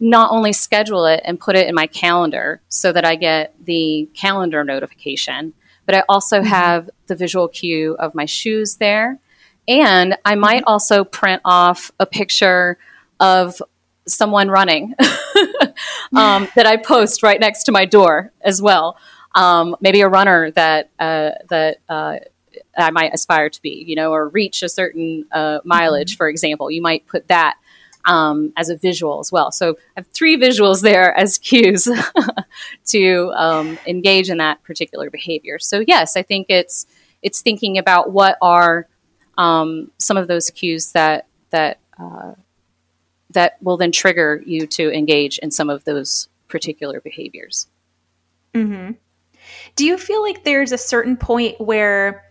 not 0.01 0.33
only 0.33 0.53
schedule 0.53 1.07
it 1.07 1.21
and 1.25 1.39
put 1.39 1.57
it 1.57 1.69
in 1.69 1.75
my 1.75 1.87
calendar 1.87 2.61
so 2.69 2.93
that 2.93 3.05
I 3.05 3.17
get 3.17 3.55
the 3.65 4.09
calendar 4.15 4.65
notification, 4.65 5.55
but 5.87 5.95
I 5.95 6.03
also 6.09 6.39
mm-hmm. 6.39 6.47
have 6.47 6.91
the 7.07 7.17
visual 7.17 7.49
cue 7.49 7.97
of 7.99 8.15
my 8.15 8.25
shoes 8.25 8.77
there. 8.77 9.19
And 9.67 10.17
I 10.25 10.35
might 10.35 10.63
mm-hmm. 10.63 10.73
also 10.73 11.05
print 11.05 11.43
off 11.45 11.91
a 11.99 12.07
picture 12.07 12.79
of 13.21 13.61
someone 14.07 14.49
running 14.49 14.95
um, 16.15 16.49
that 16.57 16.67
I 16.67 16.77
post 16.77 17.23
right 17.23 17.41
next 17.41 17.65
to 17.65 17.73
my 17.73 17.85
door 17.85 18.33
as 18.43 18.61
well. 18.61 18.99
Um, 19.35 19.77
maybe 19.81 20.01
a 20.01 20.09
runner 20.09 20.51
that 20.53 20.91
uh, 20.99 21.31
that 21.49 21.79
uh, 21.89 22.19
I 22.77 22.91
might 22.91 23.13
aspire 23.13 23.51
to 23.51 23.63
be, 23.63 23.85
you 23.87 23.97
know, 23.97 24.13
or 24.13 24.29
reach 24.29 24.63
a 24.63 24.69
certain 24.69 25.27
uh, 25.33 25.59
mileage, 25.65 26.13
mm-hmm. 26.13 26.19
for 26.19 26.29
example. 26.29 26.71
You 26.71 26.83
might 26.83 27.07
put 27.07 27.29
that 27.29 27.57
um, 28.07 28.53
as 28.57 28.69
a 28.69 28.77
visual 28.77 29.21
as 29.21 29.33
well. 29.33 29.51
So 29.51 29.71
I 29.97 30.01
have 30.01 30.07
three 30.09 30.37
visuals 30.37 30.83
there 30.83 31.17
as 31.17 31.39
cues 31.39 31.89
to 32.87 33.33
um, 33.35 33.79
engage 33.87 34.31
in 34.31 34.39
that 34.39 34.63
particular 34.63 35.11
behavior. 35.11 35.59
So 35.59 35.85
yes, 35.87 36.17
I 36.17 36.23
think 36.23 36.47
it's 36.49 36.87
it's 37.23 37.41
thinking 37.41 37.79
about 37.79 38.13
what 38.13 38.37
are 38.43 38.87
um, 39.39 39.91
some 39.99 40.17
of 40.17 40.29
those 40.29 40.51
cues 40.51 40.93
that 40.93 41.27
that 41.51 41.79
uh, 41.99 42.35
that 43.31 43.57
will 43.63 43.77
then 43.77 43.93
trigger 43.93 44.43
you 44.47 44.67
to 44.67 44.93
engage 44.93 45.39
in 45.39 45.51
some 45.51 45.71
of 45.71 45.85
those 45.85 46.29
particular 46.49 47.01
behaviors. 47.01 47.67
Mm-hmm. 48.55 48.93
Do 49.77 49.85
you 49.85 49.99
feel 49.99 50.23
like 50.23 50.45
there's 50.45 50.73
a 50.73 50.79
certain 50.79 51.17
point 51.17 51.61
where 51.61 52.25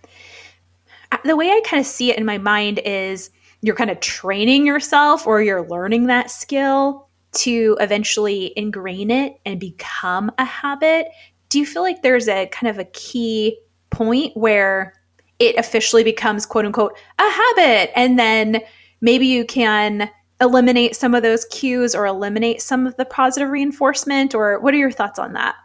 uh, 1.12 1.18
the 1.26 1.36
way 1.36 1.50
I 1.50 1.62
kind 1.66 1.82
of 1.82 1.86
see 1.86 2.10
it 2.12 2.18
in 2.18 2.26
my 2.26 2.38
mind 2.38 2.80
is 2.80 3.30
you're 3.64 3.76
kind 3.76 3.90
of 3.90 4.00
training 4.02 4.68
yourself 4.68 5.26
or 5.26 5.42
you're 5.42 5.68
learning 5.68 6.08
that 6.08 6.30
skill 6.30 7.08
to 7.32 7.78
eventually 7.80 8.54
ingrain 8.58 9.10
it 9.10 9.40
and 9.46 9.58
become 9.58 10.30
a 10.38 10.44
habit. 10.44 11.08
Do 11.48 11.60
you 11.60 11.66
feel 11.66 11.82
like 11.82 12.02
there's 12.02 12.28
a 12.28 12.46
kind 12.48 12.70
of 12.70 12.78
a 12.78 12.84
key 12.92 13.58
point 13.90 14.36
where 14.36 14.94
it 15.40 15.56
officially 15.56 16.04
becomes 16.04 16.46
quote 16.46 16.66
unquote 16.66 16.98
a 17.20 17.30
habit 17.30 17.98
and 17.98 18.20
then 18.20 18.60
maybe 19.00 19.28
you 19.28 19.46
can 19.46 20.10
eliminate 20.42 20.94
some 20.94 21.16
of 21.16 21.24
those 21.24 21.46
cues 21.46 21.96
or 21.96 22.06
eliminate 22.06 22.62
some 22.62 22.86
of 22.86 22.98
the 22.98 23.06
positive 23.06 23.50
reinforcement 23.50 24.36
or 24.36 24.60
what 24.60 24.74
are 24.74 24.78
your 24.78 24.92
thoughts 24.92 25.18
on 25.18 25.32
that? 25.34 25.56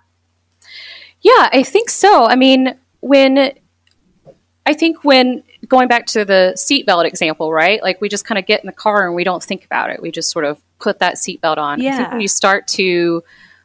Yeah, 1.22 1.48
I 1.52 1.64
think 1.64 1.90
so. 1.90 2.26
I 2.26 2.36
mean, 2.36 2.78
when 3.00 3.52
I 4.66 4.72
think 4.72 5.02
when 5.02 5.42
going 5.68 5.88
back 5.88 6.06
to 6.06 6.24
the 6.24 6.52
seatbelt 6.56 7.04
example, 7.04 7.52
right? 7.52 7.82
Like 7.82 8.00
we 8.00 8.08
just 8.08 8.24
kind 8.24 8.38
of 8.38 8.46
get 8.46 8.60
in 8.60 8.66
the 8.66 8.72
car 8.72 9.06
and 9.06 9.14
we 9.14 9.24
don't 9.24 9.42
think 9.42 9.64
about 9.64 9.90
it. 9.90 10.00
We 10.00 10.10
just 10.10 10.30
sort 10.30 10.44
of 10.44 10.60
put 10.78 10.98
that 11.00 11.16
seatbelt 11.16 11.58
on. 11.58 11.80
Yeah. 11.80 11.94
I 11.94 11.96
think 11.96 12.10
when 12.12 12.20
you 12.20 12.28
start 12.28 12.66
to 12.68 13.22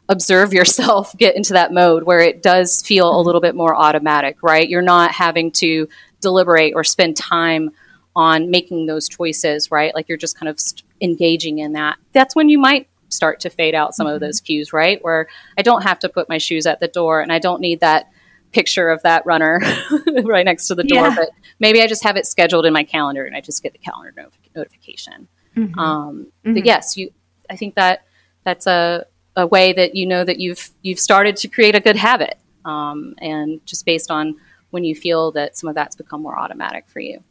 observe 0.09 0.53
yourself 0.53 1.13
get 1.17 1.35
into 1.35 1.53
that 1.53 1.71
mode 1.73 2.03
where 2.03 2.19
it 2.19 2.43
does 2.43 2.81
feel 2.81 3.09
a 3.09 3.13
mm-hmm. 3.13 3.25
little 3.25 3.41
bit 3.41 3.55
more 3.55 3.75
automatic, 3.75 4.37
right? 4.43 4.67
You're 4.67 4.81
not 4.81 5.11
having 5.11 5.51
to 5.53 5.87
deliberate 6.19 6.73
or 6.75 6.83
spend 6.83 7.17
time 7.17 7.71
on 8.15 8.51
making 8.51 8.85
those 8.85 9.09
choices, 9.09 9.71
right? 9.71 9.95
Like 9.95 10.07
you're 10.07 10.17
just 10.17 10.37
kind 10.37 10.49
of 10.49 10.59
engaging 11.01 11.59
in 11.59 11.73
that. 11.73 11.97
That's 12.11 12.35
when 12.35 12.49
you 12.49 12.59
might 12.59 12.87
start 13.09 13.39
to 13.41 13.49
fade 13.49 13.75
out 13.75 13.95
some 13.95 14.07
mm-hmm. 14.07 14.15
of 14.15 14.21
those 14.21 14.41
cues, 14.41 14.73
right? 14.73 15.03
Where 15.03 15.27
I 15.57 15.61
don't 15.61 15.83
have 15.83 15.99
to 15.99 16.09
put 16.09 16.29
my 16.29 16.37
shoes 16.37 16.67
at 16.67 16.79
the 16.79 16.87
door 16.87 17.21
and 17.21 17.31
I 17.31 17.39
don't 17.39 17.61
need 17.61 17.79
that 17.79 18.09
picture 18.53 18.89
of 18.89 19.01
that 19.03 19.25
runner 19.25 19.59
right 20.23 20.45
next 20.45 20.67
to 20.67 20.75
the 20.75 20.83
door, 20.83 21.07
yeah. 21.07 21.15
but 21.15 21.29
maybe 21.59 21.81
I 21.81 21.87
just 21.87 22.03
have 22.03 22.15
it 22.15 22.25
scheduled 22.25 22.65
in 22.65 22.73
my 22.73 22.83
calendar 22.83 23.25
and 23.25 23.35
I 23.35 23.41
just 23.41 23.61
get 23.61 23.73
the 23.73 23.79
calendar 23.79 24.13
not- 24.15 24.33
notification. 24.55 25.27
Mm-hmm. 25.57 25.77
Um, 25.77 26.27
mm-hmm. 26.45 26.53
But 26.53 26.65
yes, 26.65 26.95
you. 26.95 27.11
I 27.49 27.55
think 27.55 27.75
that 27.75 28.05
that's 28.45 28.65
a, 28.67 29.05
a 29.35 29.45
way 29.45 29.73
that 29.73 29.95
you 29.95 30.05
know 30.05 30.23
that 30.23 30.39
you've 30.39 30.71
you've 30.81 30.99
started 30.99 31.35
to 31.37 31.47
create 31.47 31.75
a 31.75 31.79
good 31.79 31.95
habit, 31.95 32.37
um, 32.65 33.15
and 33.19 33.63
just 33.65 33.85
based 33.85 34.09
on 34.09 34.35
when 34.71 34.83
you 34.83 34.95
feel 34.95 35.31
that 35.33 35.57
some 35.57 35.67
of 35.67 35.75
that's 35.75 35.95
become 35.95 36.21
more 36.21 36.37
automatic 36.39 36.85
for 36.87 36.99
you. 36.99 37.23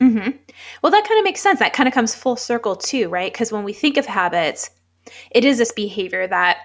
Mm-hmm. 0.00 0.30
Well, 0.82 0.92
that 0.92 1.08
kind 1.08 1.18
of 1.18 1.24
makes 1.24 1.40
sense. 1.40 1.58
That 1.58 1.72
kind 1.72 1.88
of 1.88 1.94
comes 1.94 2.14
full 2.14 2.36
circle 2.36 2.76
too, 2.76 3.08
right? 3.08 3.32
Because 3.32 3.50
when 3.50 3.64
we 3.64 3.72
think 3.72 3.96
of 3.96 4.06
habits, 4.06 4.70
it 5.30 5.44
is 5.44 5.58
this 5.58 5.72
behavior 5.72 6.26
that 6.26 6.58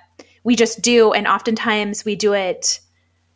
we 0.43 0.56
just 0.56 0.82
do, 0.82 1.13
and 1.13 1.28
oftentimes 1.28 2.04
we 2.04 2.15
do 2.15 2.34
it 2.34 2.80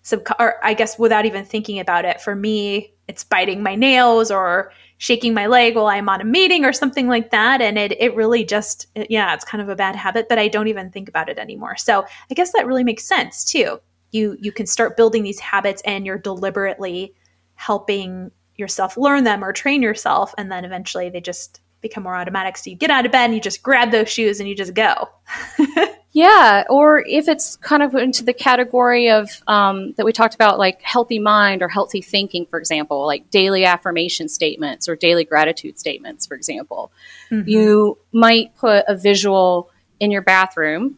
sub 0.05 0.21
or 0.39 0.63
I 0.63 0.73
guess 0.73 0.97
without 0.97 1.25
even 1.25 1.43
thinking 1.43 1.79
about 1.79 2.05
it. 2.05 2.21
For 2.21 2.35
me, 2.35 2.93
it's 3.07 3.23
biting 3.23 3.61
my 3.63 3.75
nails 3.75 4.31
or 4.31 4.71
shaking 4.97 5.33
my 5.33 5.47
leg 5.47 5.75
while 5.75 5.87
I'm 5.87 6.07
on 6.07 6.21
a 6.21 6.25
meeting 6.25 6.63
or 6.63 6.71
something 6.71 7.07
like 7.07 7.31
that. 7.31 7.59
And 7.59 7.77
it 7.77 7.99
it 7.99 8.15
really 8.15 8.45
just 8.45 8.87
it, 8.95 9.09
yeah, 9.09 9.33
it's 9.33 9.43
kind 9.43 9.61
of 9.61 9.67
a 9.67 9.75
bad 9.75 9.95
habit, 9.95 10.29
but 10.29 10.39
I 10.39 10.47
don't 10.47 10.67
even 10.67 10.91
think 10.91 11.09
about 11.09 11.27
it 11.27 11.39
anymore. 11.39 11.75
So 11.75 12.05
I 12.31 12.33
guess 12.35 12.53
that 12.53 12.67
really 12.67 12.83
makes 12.83 13.03
sense 13.03 13.43
too. 13.43 13.79
You 14.11 14.37
you 14.39 14.51
can 14.51 14.67
start 14.67 14.95
building 14.95 15.23
these 15.23 15.39
habits 15.39 15.81
and 15.85 16.05
you're 16.05 16.19
deliberately 16.19 17.15
helping 17.55 18.31
yourself 18.57 18.97
learn 18.97 19.23
them 19.23 19.43
or 19.43 19.51
train 19.51 19.81
yourself 19.81 20.33
and 20.37 20.51
then 20.51 20.63
eventually 20.63 21.09
they 21.09 21.19
just 21.19 21.61
become 21.81 22.03
more 22.03 22.15
automatic. 22.15 22.57
So 22.57 22.69
you 22.69 22.75
get 22.75 22.91
out 22.91 23.05
of 23.05 23.11
bed 23.11 23.25
and 23.25 23.33
you 23.33 23.41
just 23.41 23.63
grab 23.63 23.91
those 23.91 24.09
shoes 24.09 24.39
and 24.39 24.47
you 24.47 24.55
just 24.55 24.75
go. 24.75 25.09
Yeah, 26.15 26.63
or 26.69 27.03
if 27.05 27.27
it's 27.27 27.57
kind 27.57 27.83
of 27.83 27.93
into 27.93 28.23
the 28.23 28.31
category 28.31 29.09
of 29.09 29.43
um, 29.47 29.91
that 29.97 30.05
we 30.05 30.13
talked 30.13 30.33
about, 30.33 30.57
like 30.57 30.81
healthy 30.81 31.19
mind 31.19 31.61
or 31.61 31.67
healthy 31.67 32.01
thinking, 32.01 32.45
for 32.45 32.57
example, 32.57 33.05
like 33.05 33.29
daily 33.31 33.65
affirmation 33.65 34.29
statements 34.29 34.87
or 34.87 34.95
daily 34.95 35.25
gratitude 35.25 35.77
statements, 35.77 36.25
for 36.25 36.35
example. 36.35 36.93
Mm-hmm. 37.29 37.49
You 37.49 37.97
might 38.13 38.55
put 38.55 38.85
a 38.87 38.95
visual 38.95 39.69
in 39.99 40.09
your 40.09 40.21
bathroom 40.21 40.97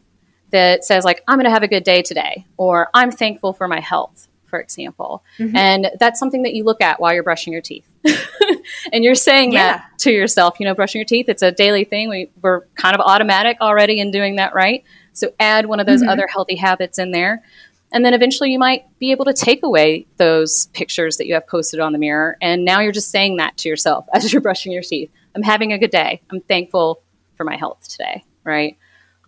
that 0.50 0.84
says, 0.84 1.04
like, 1.04 1.24
I'm 1.26 1.34
going 1.34 1.46
to 1.46 1.50
have 1.50 1.64
a 1.64 1.68
good 1.68 1.82
day 1.82 2.02
today, 2.02 2.46
or 2.56 2.88
I'm 2.94 3.10
thankful 3.10 3.52
for 3.52 3.66
my 3.66 3.80
health, 3.80 4.28
for 4.46 4.60
example. 4.60 5.24
Mm-hmm. 5.40 5.56
And 5.56 5.90
that's 5.98 6.20
something 6.20 6.44
that 6.44 6.54
you 6.54 6.62
look 6.62 6.80
at 6.80 7.00
while 7.00 7.12
you're 7.12 7.24
brushing 7.24 7.52
your 7.52 7.60
teeth. 7.60 7.88
and 8.92 9.02
you're 9.02 9.16
saying 9.16 9.50
yeah. 9.50 9.78
that 9.78 9.98
to 9.98 10.12
yourself, 10.12 10.60
you 10.60 10.66
know, 10.66 10.76
brushing 10.76 11.00
your 11.00 11.06
teeth, 11.06 11.28
it's 11.28 11.42
a 11.42 11.50
daily 11.50 11.82
thing. 11.82 12.08
We, 12.08 12.30
we're 12.40 12.66
kind 12.76 12.94
of 12.94 13.00
automatic 13.00 13.56
already 13.60 13.98
in 13.98 14.12
doing 14.12 14.36
that 14.36 14.54
right. 14.54 14.84
So 15.18 15.32
add 15.40 15.66
one 15.66 15.80
of 15.80 15.86
those 15.86 16.00
mm-hmm. 16.00 16.10
other 16.10 16.26
healthy 16.26 16.56
habits 16.56 16.98
in 16.98 17.10
there. 17.10 17.42
And 17.92 18.04
then 18.04 18.12
eventually 18.12 18.50
you 18.50 18.58
might 18.58 18.84
be 18.98 19.10
able 19.12 19.24
to 19.24 19.32
take 19.32 19.62
away 19.62 20.06
those 20.16 20.66
pictures 20.68 21.16
that 21.16 21.26
you 21.26 21.34
have 21.34 21.46
posted 21.46 21.80
on 21.80 21.92
the 21.92 21.98
mirror. 21.98 22.36
And 22.40 22.64
now 22.64 22.80
you're 22.80 22.92
just 22.92 23.10
saying 23.10 23.36
that 23.36 23.56
to 23.58 23.68
yourself 23.68 24.06
as 24.12 24.32
you're 24.32 24.42
brushing 24.42 24.72
your 24.72 24.82
teeth. 24.82 25.10
I'm 25.34 25.42
having 25.42 25.72
a 25.72 25.78
good 25.78 25.90
day. 25.90 26.20
I'm 26.30 26.40
thankful 26.40 27.02
for 27.36 27.44
my 27.44 27.56
health 27.56 27.88
today, 27.88 28.24
right? 28.44 28.76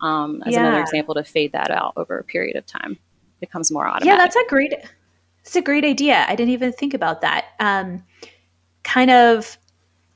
Um, 0.00 0.42
as 0.46 0.54
yeah. 0.54 0.60
another 0.60 0.80
example 0.80 1.14
to 1.14 1.24
fade 1.24 1.52
that 1.52 1.70
out 1.70 1.92
over 1.96 2.18
a 2.18 2.24
period 2.24 2.56
of 2.56 2.66
time 2.66 2.98
becomes 3.38 3.70
more 3.70 3.86
automatic. 3.86 4.06
Yeah, 4.06 4.16
that's 4.16 4.36
a 4.36 4.44
great, 4.48 4.74
it's 5.40 5.56
a 5.56 5.62
great 5.62 5.84
idea. 5.84 6.24
I 6.26 6.34
didn't 6.34 6.52
even 6.52 6.72
think 6.72 6.94
about 6.94 7.20
that. 7.20 7.46
Um, 7.60 8.04
kind 8.82 9.10
of, 9.10 9.58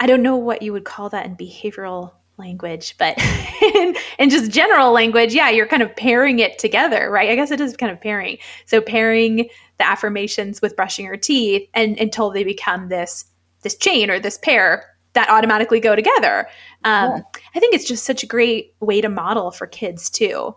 I 0.00 0.06
don't 0.06 0.22
know 0.22 0.36
what 0.36 0.62
you 0.62 0.72
would 0.72 0.84
call 0.84 1.10
that 1.10 1.26
in 1.26 1.36
behavioral 1.36 2.12
language, 2.38 2.96
but 2.98 3.16
in, 3.62 3.94
in, 4.18 4.30
just 4.30 4.50
general 4.50 4.92
language, 4.92 5.34
yeah, 5.34 5.50
you're 5.50 5.66
kind 5.66 5.82
of 5.82 5.94
pairing 5.96 6.38
it 6.38 6.58
together, 6.58 7.10
right? 7.10 7.30
I 7.30 7.34
guess 7.34 7.50
it 7.50 7.60
is 7.60 7.76
kind 7.76 7.92
of 7.92 8.00
pairing. 8.00 8.38
So 8.66 8.80
pairing 8.80 9.48
the 9.78 9.86
affirmations 9.86 10.62
with 10.62 10.76
brushing 10.76 11.04
your 11.04 11.16
teeth 11.16 11.68
and 11.74 11.98
until 11.98 12.30
they 12.30 12.44
become 12.44 12.88
this 12.88 13.24
this 13.62 13.76
chain 13.76 14.10
or 14.10 14.20
this 14.20 14.38
pair 14.38 14.84
that 15.14 15.30
automatically 15.30 15.80
go 15.80 15.96
together. 15.96 16.46
Um, 16.84 17.10
yeah. 17.10 17.20
I 17.54 17.60
think 17.60 17.74
it's 17.74 17.86
just 17.86 18.04
such 18.04 18.22
a 18.22 18.26
great 18.26 18.74
way 18.80 19.00
to 19.00 19.08
model 19.08 19.50
for 19.50 19.66
kids 19.66 20.10
too. 20.10 20.54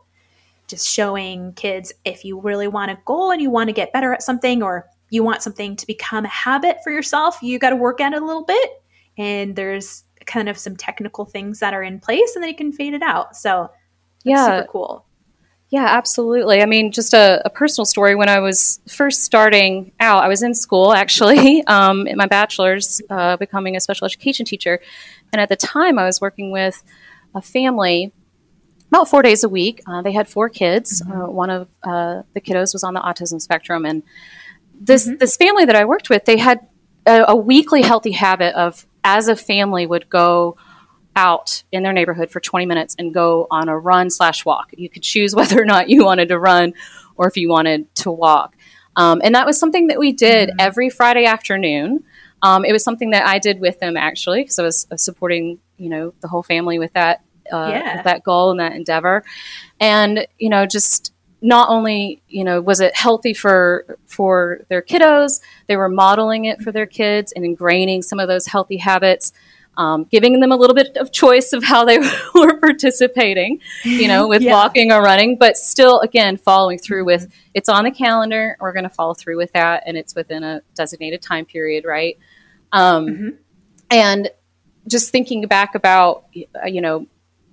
Just 0.68 0.88
showing 0.88 1.54
kids 1.54 1.94
if 2.04 2.26
you 2.26 2.40
really 2.42 2.68
want 2.68 2.92
a 2.92 3.00
goal 3.06 3.32
and 3.32 3.42
you 3.42 3.50
want 3.50 3.70
to 3.70 3.74
get 3.74 3.94
better 3.94 4.14
at 4.14 4.22
something 4.22 4.62
or 4.62 4.86
you 5.10 5.24
want 5.24 5.42
something 5.42 5.78
to 5.78 5.88
become 5.88 6.26
a 6.26 6.30
habit 6.30 6.78
for 6.84 6.92
yourself, 6.92 7.42
you 7.42 7.58
got 7.60 7.70
to 7.70 7.78
work 7.78 8.02
at 8.02 8.14
it 8.14 8.22
a 8.22 8.26
little 8.26 8.44
bit. 8.44 8.70
And 9.18 9.56
there's 9.56 10.04
kind 10.28 10.50
of 10.50 10.58
some 10.58 10.76
technical 10.76 11.26
things 11.26 11.60
that 11.60 11.74
are 11.74 11.82
in 11.82 12.00
place 12.00 12.36
and 12.36 12.44
then 12.44 12.50
you 12.50 12.56
can 12.56 12.72
fade 12.72 12.94
it 12.94 13.02
out. 13.02 13.36
So 13.36 13.72
yeah, 14.24 14.46
super 14.46 14.68
cool. 14.72 15.06
Yeah, 15.70 15.86
absolutely. 15.86 16.62
I 16.62 16.66
mean, 16.66 16.94
just 16.94 17.14
a, 17.14 17.42
a, 17.44 17.50
personal 17.50 17.86
story. 17.86 18.16
When 18.16 18.30
I 18.30 18.40
was 18.40 18.80
first 18.88 19.24
starting 19.26 19.92
out, 20.00 20.24
I 20.24 20.30
was 20.30 20.42
in 20.42 20.54
school 20.54 20.94
actually, 20.94 21.62
um, 21.68 22.08
in 22.08 22.16
my 22.16 22.26
bachelor's, 22.26 23.02
uh, 23.10 23.36
becoming 23.36 23.76
a 23.76 23.82
special 23.82 24.06
education 24.06 24.46
teacher. 24.46 24.80
And 25.34 25.42
at 25.42 25.50
the 25.50 25.58
time, 25.58 26.00
I 26.00 26.06
was 26.06 26.22
working 26.22 26.52
with 26.52 26.82
a 27.36 27.42
family 27.42 28.14
about 28.90 29.10
four 29.10 29.22
days 29.22 29.44
a 29.44 29.50
week. 29.50 29.82
Uh, 29.86 30.02
they 30.02 30.14
had 30.14 30.30
four 30.30 30.48
kids. 30.48 31.02
Mm-hmm. 31.02 31.22
Uh, 31.22 31.28
one 31.28 31.50
of 31.50 31.70
uh, 31.84 32.22
the 32.34 32.40
kiddos 32.40 32.72
was 32.72 32.86
on 32.86 32.94
the 32.94 33.02
autism 33.02 33.42
spectrum. 33.42 33.86
And 33.86 34.04
this, 34.80 35.06
mm-hmm. 35.06 35.18
this 35.18 35.36
family 35.36 35.66
that 35.66 35.76
I 35.76 35.84
worked 35.84 36.10
with, 36.10 36.24
they 36.24 36.38
had 36.38 36.66
a, 37.06 37.26
a 37.28 37.36
weekly 37.36 37.82
healthy 37.82 38.12
habit 38.12 38.56
of 38.56 38.86
as 39.04 39.28
a 39.28 39.36
family 39.36 39.86
would 39.86 40.10
go 40.10 40.58
out 41.16 41.64
in 41.72 41.82
their 41.84 41.94
neighborhood 41.94 42.30
for 42.30 42.40
20 42.40 42.66
minutes 42.66 42.96
and 43.00 43.14
go 43.14 43.48
on 43.50 43.70
a 43.70 43.78
run 43.78 44.10
slash 44.10 44.46
walk. 44.46 44.70
You 44.78 44.90
could 44.90 45.04
choose 45.04 45.36
whether 45.36 45.62
or 45.62 45.66
not 45.66 45.90
you 45.90 46.06
wanted 46.06 46.30
to 46.30 46.40
run 46.40 46.74
or 47.16 47.28
if 47.28 47.38
you 47.38 47.50
wanted 47.50 47.94
to 47.96 48.12
walk. 48.12 48.56
Um, 48.96 49.22
and 49.24 49.36
that 49.36 49.46
was 49.46 49.60
something 49.60 49.88
that 49.88 50.00
we 50.00 50.12
did 50.12 50.50
mm-hmm. 50.50 50.60
every 50.60 50.90
Friday 50.90 51.26
afternoon. 51.26 52.04
Um, 52.42 52.66
it 52.66 52.72
was 52.72 52.84
something 52.84 53.12
that 53.12 53.26
I 53.26 53.40
did 53.40 53.60
with 53.60 53.80
them 53.80 53.98
actually 53.98 54.44
because 54.44 54.60
I 54.60 54.64
was 54.64 54.88
uh, 54.92 54.98
supporting, 54.98 55.60
you 55.78 55.90
know, 55.90 56.14
the 56.22 56.28
whole 56.28 56.44
family 56.44 56.78
with 56.78 56.94
that 56.94 57.24
uh, 57.52 57.70
yeah. 57.70 57.96
with 57.96 58.04
that 58.04 58.24
goal 58.24 58.52
and 58.52 58.60
that 58.60 58.74
endeavor. 58.74 59.24
And 59.80 60.28
you 60.38 60.50
know, 60.50 60.66
just 60.66 61.14
not 61.42 61.70
only 61.70 62.22
you 62.28 62.44
know 62.44 62.62
was 62.62 62.80
it 62.80 62.96
healthy 62.96 63.34
for 63.34 63.98
for 64.08 64.62
their 64.70 64.82
kiddos 64.82 65.42
they 65.68 65.78
were 65.78 65.90
modeling 65.90 66.46
it 66.46 66.62
for 66.62 66.72
their 66.72 66.86
kids 66.86 67.32
and 67.34 67.46
ingraining 67.46 68.04
some 68.04 68.20
of 68.20 68.28
those 68.28 68.48
healthy 68.48 68.78
habits 68.78 69.34
um, 69.78 70.06
giving 70.06 70.40
them 70.40 70.52
a 70.52 70.56
little 70.56 70.76
bit 70.76 70.98
of 70.98 71.12
choice 71.12 71.54
of 71.54 71.64
how 71.64 71.86
they 71.86 72.00
were 72.36 72.60
participating 72.60 73.60
you 73.84 74.08
know 74.08 74.28
with 74.28 74.42
yeah. 74.42 74.52
walking 74.52 74.92
or 74.92 75.02
running 75.02 75.38
but 75.38 75.58
still 75.58 76.00
again 76.02 76.38
following 76.38 76.80
through 76.80 77.06
with 77.06 77.32
it's 77.54 77.70
on 77.70 77.84
the 77.84 77.92
calendar 77.92 78.58
we're 78.60 78.74
going 78.74 78.84
to 78.84 78.90
follow 78.90 79.14
through 79.14 79.38
with 79.38 79.52
that 79.54 79.84
and 79.86 79.96
it's 79.96 80.16
within 80.16 80.44
a 80.44 80.62
designated 80.74 81.22
time 81.22 81.46
period 81.46 81.86
right 81.86 82.18
um, 82.72 83.08
mm-hmm. 83.08 83.30
and 83.92 84.32
just 84.88 85.12
thinking 85.12 85.46
back 85.46 85.76
about 85.76 86.26
you 86.34 86.82
know 86.82 87.06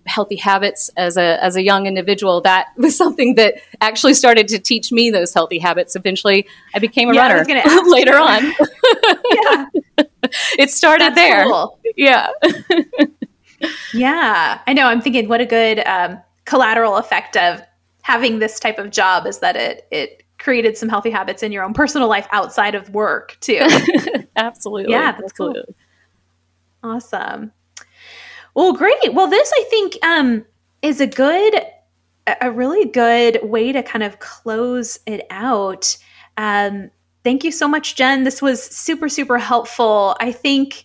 healthy 0.07 0.37
habits 0.37 0.91
as 0.97 1.17
a 1.17 1.43
as 1.43 1.57
a 1.57 1.63
young 1.63 1.87
individual 1.87 2.41
that 2.43 2.69
was 2.77 2.97
something 2.97 3.35
that 3.37 3.55
actually 3.81 4.15
started 4.15 4.49
to 4.49 4.59
teach 4.59 4.93
me 4.93 5.11
those 5.11 5.33
healthy 5.33 5.59
habits. 5.59 5.97
Eventually 5.97 6.47
i 6.75 6.79
became 6.79 7.11
a 7.11 7.15
yeah, 7.15 7.33
runner 7.33 7.45
later 7.87 8.17
on. 8.17 8.53
Yeah. 9.33 9.67
It 10.59 10.71
started 10.71 11.15
That's 11.15 11.17
there. 11.17 11.45
cool. 11.45 11.79
yeah. 11.97 12.29
Yeah. 13.93 14.61
I 14.67 14.73
know. 14.73 14.87
I'm 14.87 15.01
thinking 15.01 15.29
what 15.29 15.41
a 15.41 15.47
good 15.47 15.81
um, 15.87 16.19
collateral 16.45 16.97
effect 16.97 17.37
of 17.37 17.63
having 18.03 18.39
this 18.39 18.59
type 18.59 18.79
of 18.79 18.91
job 18.91 19.27
is 19.27 19.39
that 19.41 19.57
it 19.57 19.87
it 19.91 20.23
created 20.39 20.77
some 20.77 20.89
healthy 20.89 21.11
habits 21.11 21.43
in 21.43 21.53
your 21.53 21.63
own 21.65 21.73
personal 21.75 22.09
life 22.09 22.27
outside 22.33 22.75
of 22.75 22.91
work 22.91 23.37
too. 23.41 23.61
Absolutely. 24.37 24.93
Yeah 24.93 25.13
that's 25.13 25.25
absolutely. 25.25 25.63
cool 26.83 26.93
awesome 26.93 27.53
well, 28.55 28.73
great. 28.73 29.13
Well, 29.13 29.29
this 29.29 29.53
I 29.55 29.65
think 29.65 30.05
um, 30.05 30.45
is 30.83 31.01
a 31.01 31.07
good, 31.07 31.55
a 32.41 32.51
really 32.51 32.87
good 32.87 33.41
way 33.43 33.73
to 33.73 33.83
kind 33.83 34.03
of 34.03 34.21
close 34.21 34.99
it 35.07 35.27
out. 35.31 35.97
Um, 36.37 36.91
thank 37.25 37.45
you 37.45 37.51
so 37.51 37.67
much, 37.67 37.97
Jen. 37.97 38.25
This 38.25 38.41
was 38.41 38.63
super, 38.63 39.09
super 39.09 39.39
helpful. 39.39 40.17
I 40.21 40.31
think, 40.33 40.85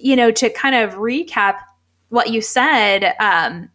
you 0.00 0.16
know, 0.16 0.30
to 0.30 0.50
kind 0.50 0.74
of 0.74 0.94
recap 0.94 1.58
what 2.08 2.30
you 2.30 2.40
said, 2.40 3.14
um, 3.20 3.70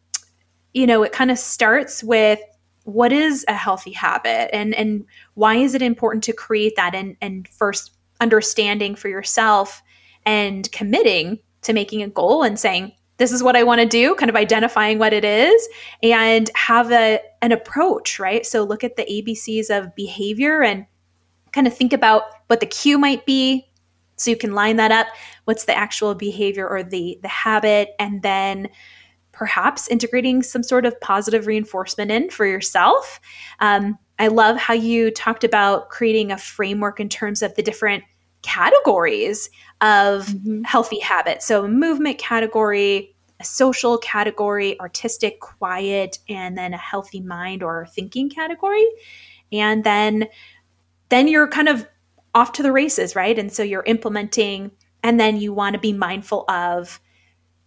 you 0.73 0.87
know, 0.87 1.03
it 1.03 1.11
kind 1.11 1.29
of 1.29 1.37
starts 1.37 2.03
with 2.03 2.39
what 2.83 3.11
is 3.11 3.45
a 3.47 3.53
healthy 3.53 3.91
habit 3.91 4.49
and 4.53 4.73
and 4.73 5.05
why 5.35 5.55
is 5.55 5.75
it 5.75 5.81
important 5.81 6.23
to 6.23 6.33
create 6.33 6.75
that 6.75 6.95
and 6.95 7.15
and 7.21 7.47
first 7.49 7.91
understanding 8.19 8.95
for 8.95 9.09
yourself 9.09 9.81
and 10.25 10.71
committing 10.71 11.39
to 11.61 11.73
making 11.73 12.01
a 12.01 12.07
goal 12.07 12.41
and 12.41 12.59
saying 12.59 12.91
this 13.19 13.31
is 13.31 13.43
what 13.43 13.55
I 13.55 13.63
want 13.63 13.81
to 13.81 13.85
do, 13.85 14.15
kind 14.15 14.29
of 14.29 14.35
identifying 14.35 14.97
what 14.97 15.13
it 15.13 15.23
is 15.23 15.69
and 16.01 16.49
have 16.55 16.91
a, 16.91 17.19
an 17.41 17.51
approach, 17.51 18.17
right? 18.17 18.45
So 18.45 18.63
look 18.63 18.83
at 18.83 18.95
the 18.95 19.03
ABCs 19.03 19.69
of 19.69 19.93
behavior 19.93 20.63
and 20.63 20.85
kind 21.51 21.67
of 21.67 21.75
think 21.75 21.93
about 21.93 22.23
what 22.47 22.61
the 22.61 22.65
cue 22.65 22.97
might 22.97 23.25
be 23.25 23.69
so 24.15 24.31
you 24.31 24.37
can 24.37 24.53
line 24.53 24.77
that 24.77 24.91
up. 24.91 25.07
What's 25.45 25.65
the 25.65 25.77
actual 25.77 26.15
behavior 26.15 26.67
or 26.67 26.81
the 26.81 27.19
the 27.21 27.27
habit? 27.27 27.89
And 27.99 28.21
then 28.21 28.69
perhaps 29.31 29.87
integrating 29.87 30.43
some 30.43 30.63
sort 30.63 30.85
of 30.85 30.99
positive 30.99 31.47
reinforcement 31.47 32.11
in 32.11 32.29
for 32.29 32.45
yourself. 32.45 33.19
Um, 33.59 33.97
i 34.17 34.27
love 34.27 34.57
how 34.57 34.73
you 34.73 35.11
talked 35.11 35.45
about 35.45 35.89
creating 35.89 36.31
a 36.31 36.37
framework 36.37 36.99
in 36.99 37.07
terms 37.07 37.41
of 37.41 37.55
the 37.55 37.63
different 37.63 38.03
categories 38.41 39.49
of 39.81 40.27
mm-hmm. 40.27 40.63
healthy 40.63 40.99
habits. 40.99 41.45
So, 41.45 41.67
movement 41.67 42.17
category, 42.17 43.15
a 43.39 43.43
social 43.43 43.97
category, 43.97 44.79
artistic, 44.79 45.39
quiet, 45.39 46.19
and 46.27 46.57
then 46.57 46.73
a 46.73 46.77
healthy 46.77 47.21
mind 47.21 47.63
or 47.63 47.87
thinking 47.87 48.29
category. 48.29 48.87
And 49.51 49.83
then 49.83 50.27
then 51.09 51.27
you're 51.27 51.47
kind 51.47 51.67
of 51.67 51.87
off 52.35 52.51
to 52.53 52.63
the 52.63 52.71
races, 52.71 53.15
right? 53.15 53.37
And 53.37 53.51
so 53.51 53.63
you're 53.63 53.83
implementing 53.83 54.71
and 55.03 55.19
then 55.19 55.37
you 55.37 55.53
want 55.53 55.73
to 55.73 55.79
be 55.79 55.93
mindful 55.93 56.45
of 56.49 56.99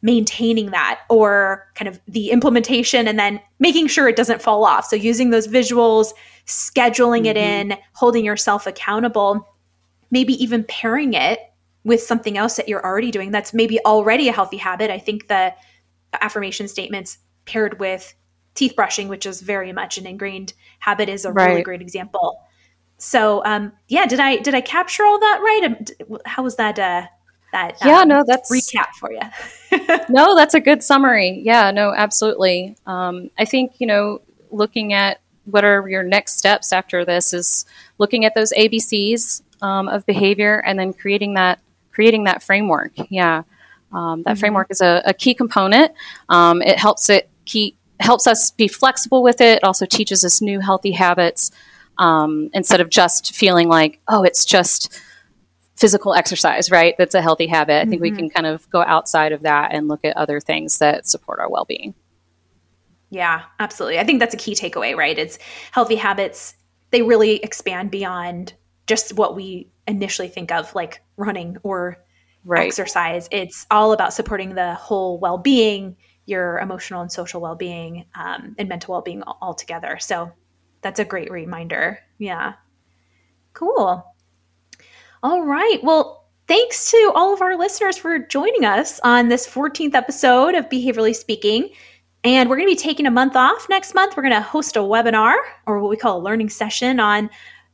maintaining 0.03 0.71
that 0.71 1.01
or 1.09 1.67
kind 1.75 1.89
of 1.89 2.01
the 2.09 2.31
implementation 2.31 3.07
and 3.07 3.19
then 3.19 3.41
making 3.59 3.87
sure 3.87 4.09
it 4.09 4.17
doesn't 4.17 4.43
fall 4.43 4.65
off. 4.65 4.87
So 4.87 4.97
using 4.97 5.31
those 5.31 5.47
visuals, 5.47 6.13
scheduling 6.47 7.23
mm-hmm. 7.23 7.27
it 7.27 7.37
in, 7.37 7.79
holding 7.95 8.25
yourself 8.25 8.67
accountable 8.67 9.49
maybe 10.13 10.35
even 10.41 10.63
pairing 10.63 11.15
it 11.15 11.41
with 11.83 12.01
something 12.01 12.39
else 12.39 12.55
that 12.57 12.69
you're 12.69 12.85
already 12.85 13.11
doing 13.11 13.33
that's 13.33 13.53
maybe 13.53 13.81
already 13.81 14.29
a 14.29 14.33
healthy 14.33 14.59
habit. 14.59 14.91
I 14.91 14.99
think 14.99 15.27
the 15.27 15.53
affirmation 16.21 16.69
statements 16.69 17.19
paired 17.45 17.81
with 17.81 18.15
teeth 18.55 18.77
brushing, 18.77 19.09
which 19.09 19.27
is 19.27 19.41
very 19.41 19.73
much 19.73 19.99
an 19.99 20.07
ingrained 20.07 20.53
habit, 20.79 21.09
is 21.09 21.25
a 21.25 21.33
right. 21.33 21.49
really 21.49 21.63
great 21.63 21.81
example. 21.81 22.41
So, 22.99 23.43
um, 23.45 23.73
yeah, 23.89 24.07
did 24.07 24.21
I 24.21 24.37
did 24.37 24.55
I 24.55 24.61
capture 24.61 25.05
all 25.05 25.19
that 25.19 25.41
right? 25.43 25.65
Um, 25.65 26.19
how 26.25 26.45
was 26.45 26.55
that? 26.57 26.79
Uh, 26.79 27.07
that 27.53 27.79
yeah, 27.85 28.01
um, 28.01 28.09
no, 28.09 28.25
that's 28.27 28.51
recap 28.51 28.91
for 28.99 29.11
you. 29.13 29.21
no, 30.09 30.37
that's 30.37 30.55
a 30.55 30.61
good 30.61 30.83
summary. 30.83 31.43
Yeah, 31.45 31.71
no, 31.71 31.93
absolutely. 31.93 32.77
Um, 32.87 33.31
I 33.39 33.45
think 33.45 33.73
you 33.79 33.87
know, 33.87 34.21
looking 34.51 34.93
at 34.93 35.21
what 35.45 35.65
are 35.65 35.89
your 35.89 36.03
next 36.03 36.39
steps 36.39 36.73
after 36.73 37.05
this 37.05 37.33
is 37.33 37.65
looking 37.99 38.25
at 38.25 38.35
those 38.35 38.53
ABCs 38.53 39.43
um, 39.63 39.89
of 39.89 40.07
behavior 40.07 40.63
and 40.65 40.79
then 40.79 40.93
creating 40.93 41.35
that 41.35 41.61
creating 41.91 42.25
that 42.25 42.43
framework. 42.43 42.93
Yeah, 43.11 43.43
um, 43.93 44.23
that 44.23 44.33
mm-hmm. 44.33 44.41
framework 44.41 44.69
is 44.71 44.81
a, 44.81 45.03
a 45.05 45.15
key 45.15 45.35
component. 45.35 45.93
Um, 46.29 46.63
it 46.63 46.79
helps 46.79 47.11
it 47.11 47.29
keep 47.45 47.77
helps 48.01 48.27
us 48.27 48.51
be 48.51 48.69
flexible 48.69 49.23
with 49.23 49.41
it. 49.41 49.59
it. 49.59 49.65
Also 49.65 49.87
teaches 49.87 50.25
us 50.25 50.41
new 50.41 50.61
healthy 50.61 50.93
habits. 50.93 51.51
um, 51.99 52.49
instead 52.55 52.81
of 52.81 52.91
just 52.91 53.35
feeling 53.35 53.69
like, 53.69 54.01
oh, 54.09 54.23
it's 54.25 54.45
just 54.45 55.01
physical 55.77 56.15
exercise, 56.15 56.71
right? 56.71 56.95
That's 56.99 57.15
a 57.15 57.23
healthy 57.23 57.47
habit. 57.47 57.75
I 57.75 57.85
think 57.85 58.03
mm-hmm. 58.03 58.03
we 58.03 58.11
can 58.11 58.31
kind 58.31 58.47
of 58.47 58.69
go 58.71 58.83
outside 58.83 59.33
of 59.33 59.43
that 59.43 59.73
and 59.73 59.89
look 59.89 60.05
at 60.05 60.17
other 60.17 60.41
things 60.41 60.79
that 60.79 61.07
support 61.07 61.39
our 61.39 61.51
well 61.51 61.65
being. 61.65 61.95
Yeah, 63.13 63.43
absolutely. 63.61 63.99
I 63.99 64.05
think 64.05 64.21
that's 64.21 64.33
a 64.33 64.39
key 64.39 64.55
takeaway, 64.55 64.97
right? 64.97 65.19
It's 65.19 65.39
healthy 65.71 65.97
habits, 65.97 66.55
they 66.93 67.03
really 67.03 67.37
expand 67.43 67.91
beyond 67.91 68.55
just 68.87 69.13
what 69.15 69.37
we 69.37 69.71
initially 69.87 70.29
think 70.29 70.51
of, 70.51 70.75
like 70.75 71.03
running 71.19 71.59
or 71.63 71.99
right. 72.47 72.67
exercise. 72.67 73.29
It's 73.31 73.67
all 73.71 73.93
about 73.93 74.15
supporting 74.15 74.55
the 74.55 74.73
whole 74.75 75.19
well 75.19 75.37
being, 75.37 75.95
your 76.25 76.59
emotional 76.61 77.03
and 77.03 77.13
social 77.13 77.43
well 77.43 77.55
being, 77.55 78.07
um, 78.15 78.55
and 78.59 78.67
mental 78.67 78.93
well 78.93 79.03
being 79.03 79.23
all 79.23 79.53
together. 79.53 79.99
So 80.01 80.33
that's 80.81 80.99
a 80.99 81.05
great 81.05 81.31
reminder. 81.31 81.99
Yeah. 82.17 82.55
Cool. 83.53 84.07
All 85.23 85.43
right. 85.43 85.81
Well, 85.83 86.31
thanks 86.49 86.91
to 86.93 87.13
all 87.15 87.35
of 87.35 87.43
our 87.43 87.59
listeners 87.59 87.99
for 87.99 88.19
joining 88.19 88.65
us 88.65 89.01
on 89.05 89.29
this 89.29 89.47
14th 89.47 89.95
episode 89.95 90.55
of 90.55 90.71
Behaviorally 90.71 91.15
Speaking. 91.15 91.69
And 92.25 92.49
we're 92.49 92.57
going 92.57 92.69
to 92.69 92.75
be 92.75 92.81
taking 92.81 93.07
a 93.07 93.11
month 93.11 93.35
off 93.35 93.69
next 93.69 93.95
month. 93.95 94.17
We're 94.17 94.23
going 94.23 94.35
to 94.35 94.41
host 94.41 94.77
a 94.77 94.81
webinar 94.81 95.35
or 95.67 95.81
what 95.81 95.91
we 95.91 95.97
call 95.97 96.19
a 96.19 96.23
learning 96.23 96.51
session 96.51 97.01
on 97.01 97.29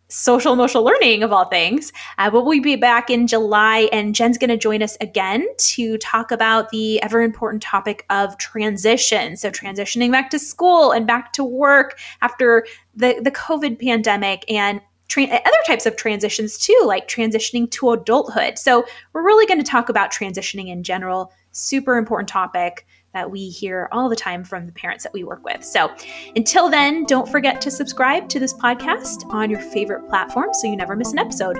social 0.08 0.54
emotional 0.54 0.84
learning 0.84 1.22
of 1.22 1.32
all 1.32 1.44
things. 1.44 1.92
Uh, 2.16 2.30
but 2.30 2.46
we'll 2.46 2.62
be 2.62 2.76
back 2.76 3.10
in 3.10 3.26
July, 3.26 3.90
and 3.92 4.14
Jen's 4.14 4.38
going 4.38 4.48
to 4.48 4.56
join 4.56 4.82
us 4.82 4.96
again 5.02 5.46
to 5.58 5.98
talk 5.98 6.30
about 6.30 6.70
the 6.70 7.00
ever 7.02 7.20
important 7.20 7.62
topic 7.62 8.06
of 8.08 8.38
transition. 8.38 9.36
So, 9.36 9.50
transitioning 9.50 10.10
back 10.10 10.30
to 10.30 10.38
school 10.38 10.92
and 10.92 11.06
back 11.06 11.34
to 11.34 11.44
work 11.44 11.98
after 12.22 12.66
the, 12.94 13.20
the 13.22 13.30
COVID 13.30 13.80
pandemic 13.80 14.44
and 14.50 14.80
Tra- 15.08 15.24
other 15.24 15.62
types 15.66 15.86
of 15.86 15.96
transitions 15.96 16.58
too, 16.58 16.82
like 16.84 17.08
transitioning 17.08 17.70
to 17.70 17.92
adulthood. 17.92 18.58
So, 18.58 18.86
we're 19.12 19.24
really 19.24 19.46
going 19.46 19.58
to 19.58 19.70
talk 19.70 19.88
about 19.88 20.12
transitioning 20.12 20.68
in 20.68 20.82
general. 20.82 21.32
Super 21.52 21.96
important 21.96 22.28
topic 22.28 22.86
that 23.12 23.30
we 23.30 23.48
hear 23.48 23.88
all 23.92 24.08
the 24.08 24.16
time 24.16 24.44
from 24.44 24.66
the 24.66 24.72
parents 24.72 25.04
that 25.04 25.12
we 25.12 25.24
work 25.24 25.44
with. 25.44 25.64
So, 25.64 25.92
until 26.36 26.68
then, 26.68 27.04
don't 27.04 27.28
forget 27.28 27.60
to 27.62 27.70
subscribe 27.70 28.28
to 28.30 28.38
this 28.38 28.54
podcast 28.54 29.32
on 29.32 29.50
your 29.50 29.60
favorite 29.60 30.08
platform 30.08 30.48
so 30.52 30.66
you 30.66 30.76
never 30.76 30.96
miss 30.96 31.12
an 31.12 31.18
episode. 31.18 31.56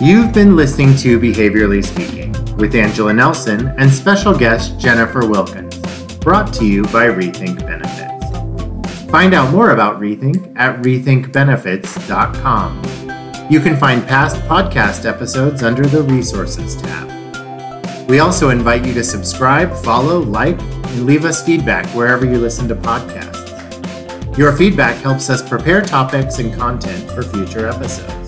You've 0.00 0.32
been 0.32 0.56
listening 0.56 0.96
to 0.96 1.20
Behaviorally 1.20 1.84
Speaking 1.84 2.32
with 2.56 2.74
Angela 2.74 3.12
Nelson 3.12 3.68
and 3.78 3.88
special 3.88 4.36
guest 4.36 4.80
Jennifer 4.80 5.28
Wilkins 5.28 5.78
brought 6.18 6.52
to 6.54 6.66
you 6.66 6.82
by 6.84 7.06
Rethink 7.06 7.60
Benefits. 7.60 9.10
Find 9.10 9.34
out 9.34 9.52
more 9.52 9.70
about 9.70 10.00
Rethink 10.00 10.52
at 10.56 10.82
rethinkbenefits.com. 10.82 13.01
You 13.52 13.60
can 13.60 13.76
find 13.76 14.08
past 14.08 14.36
podcast 14.46 15.04
episodes 15.04 15.62
under 15.62 15.84
the 15.84 16.02
Resources 16.04 16.74
tab. 16.74 18.08
We 18.08 18.18
also 18.18 18.48
invite 18.48 18.86
you 18.86 18.94
to 18.94 19.04
subscribe, 19.04 19.76
follow, 19.84 20.20
like, 20.20 20.58
and 20.58 21.04
leave 21.04 21.26
us 21.26 21.44
feedback 21.44 21.84
wherever 21.88 22.24
you 22.24 22.38
listen 22.38 22.66
to 22.68 22.74
podcasts. 22.74 24.38
Your 24.38 24.56
feedback 24.56 24.96
helps 25.02 25.28
us 25.28 25.46
prepare 25.46 25.82
topics 25.82 26.38
and 26.38 26.54
content 26.54 27.10
for 27.10 27.22
future 27.22 27.68
episodes. 27.68 28.21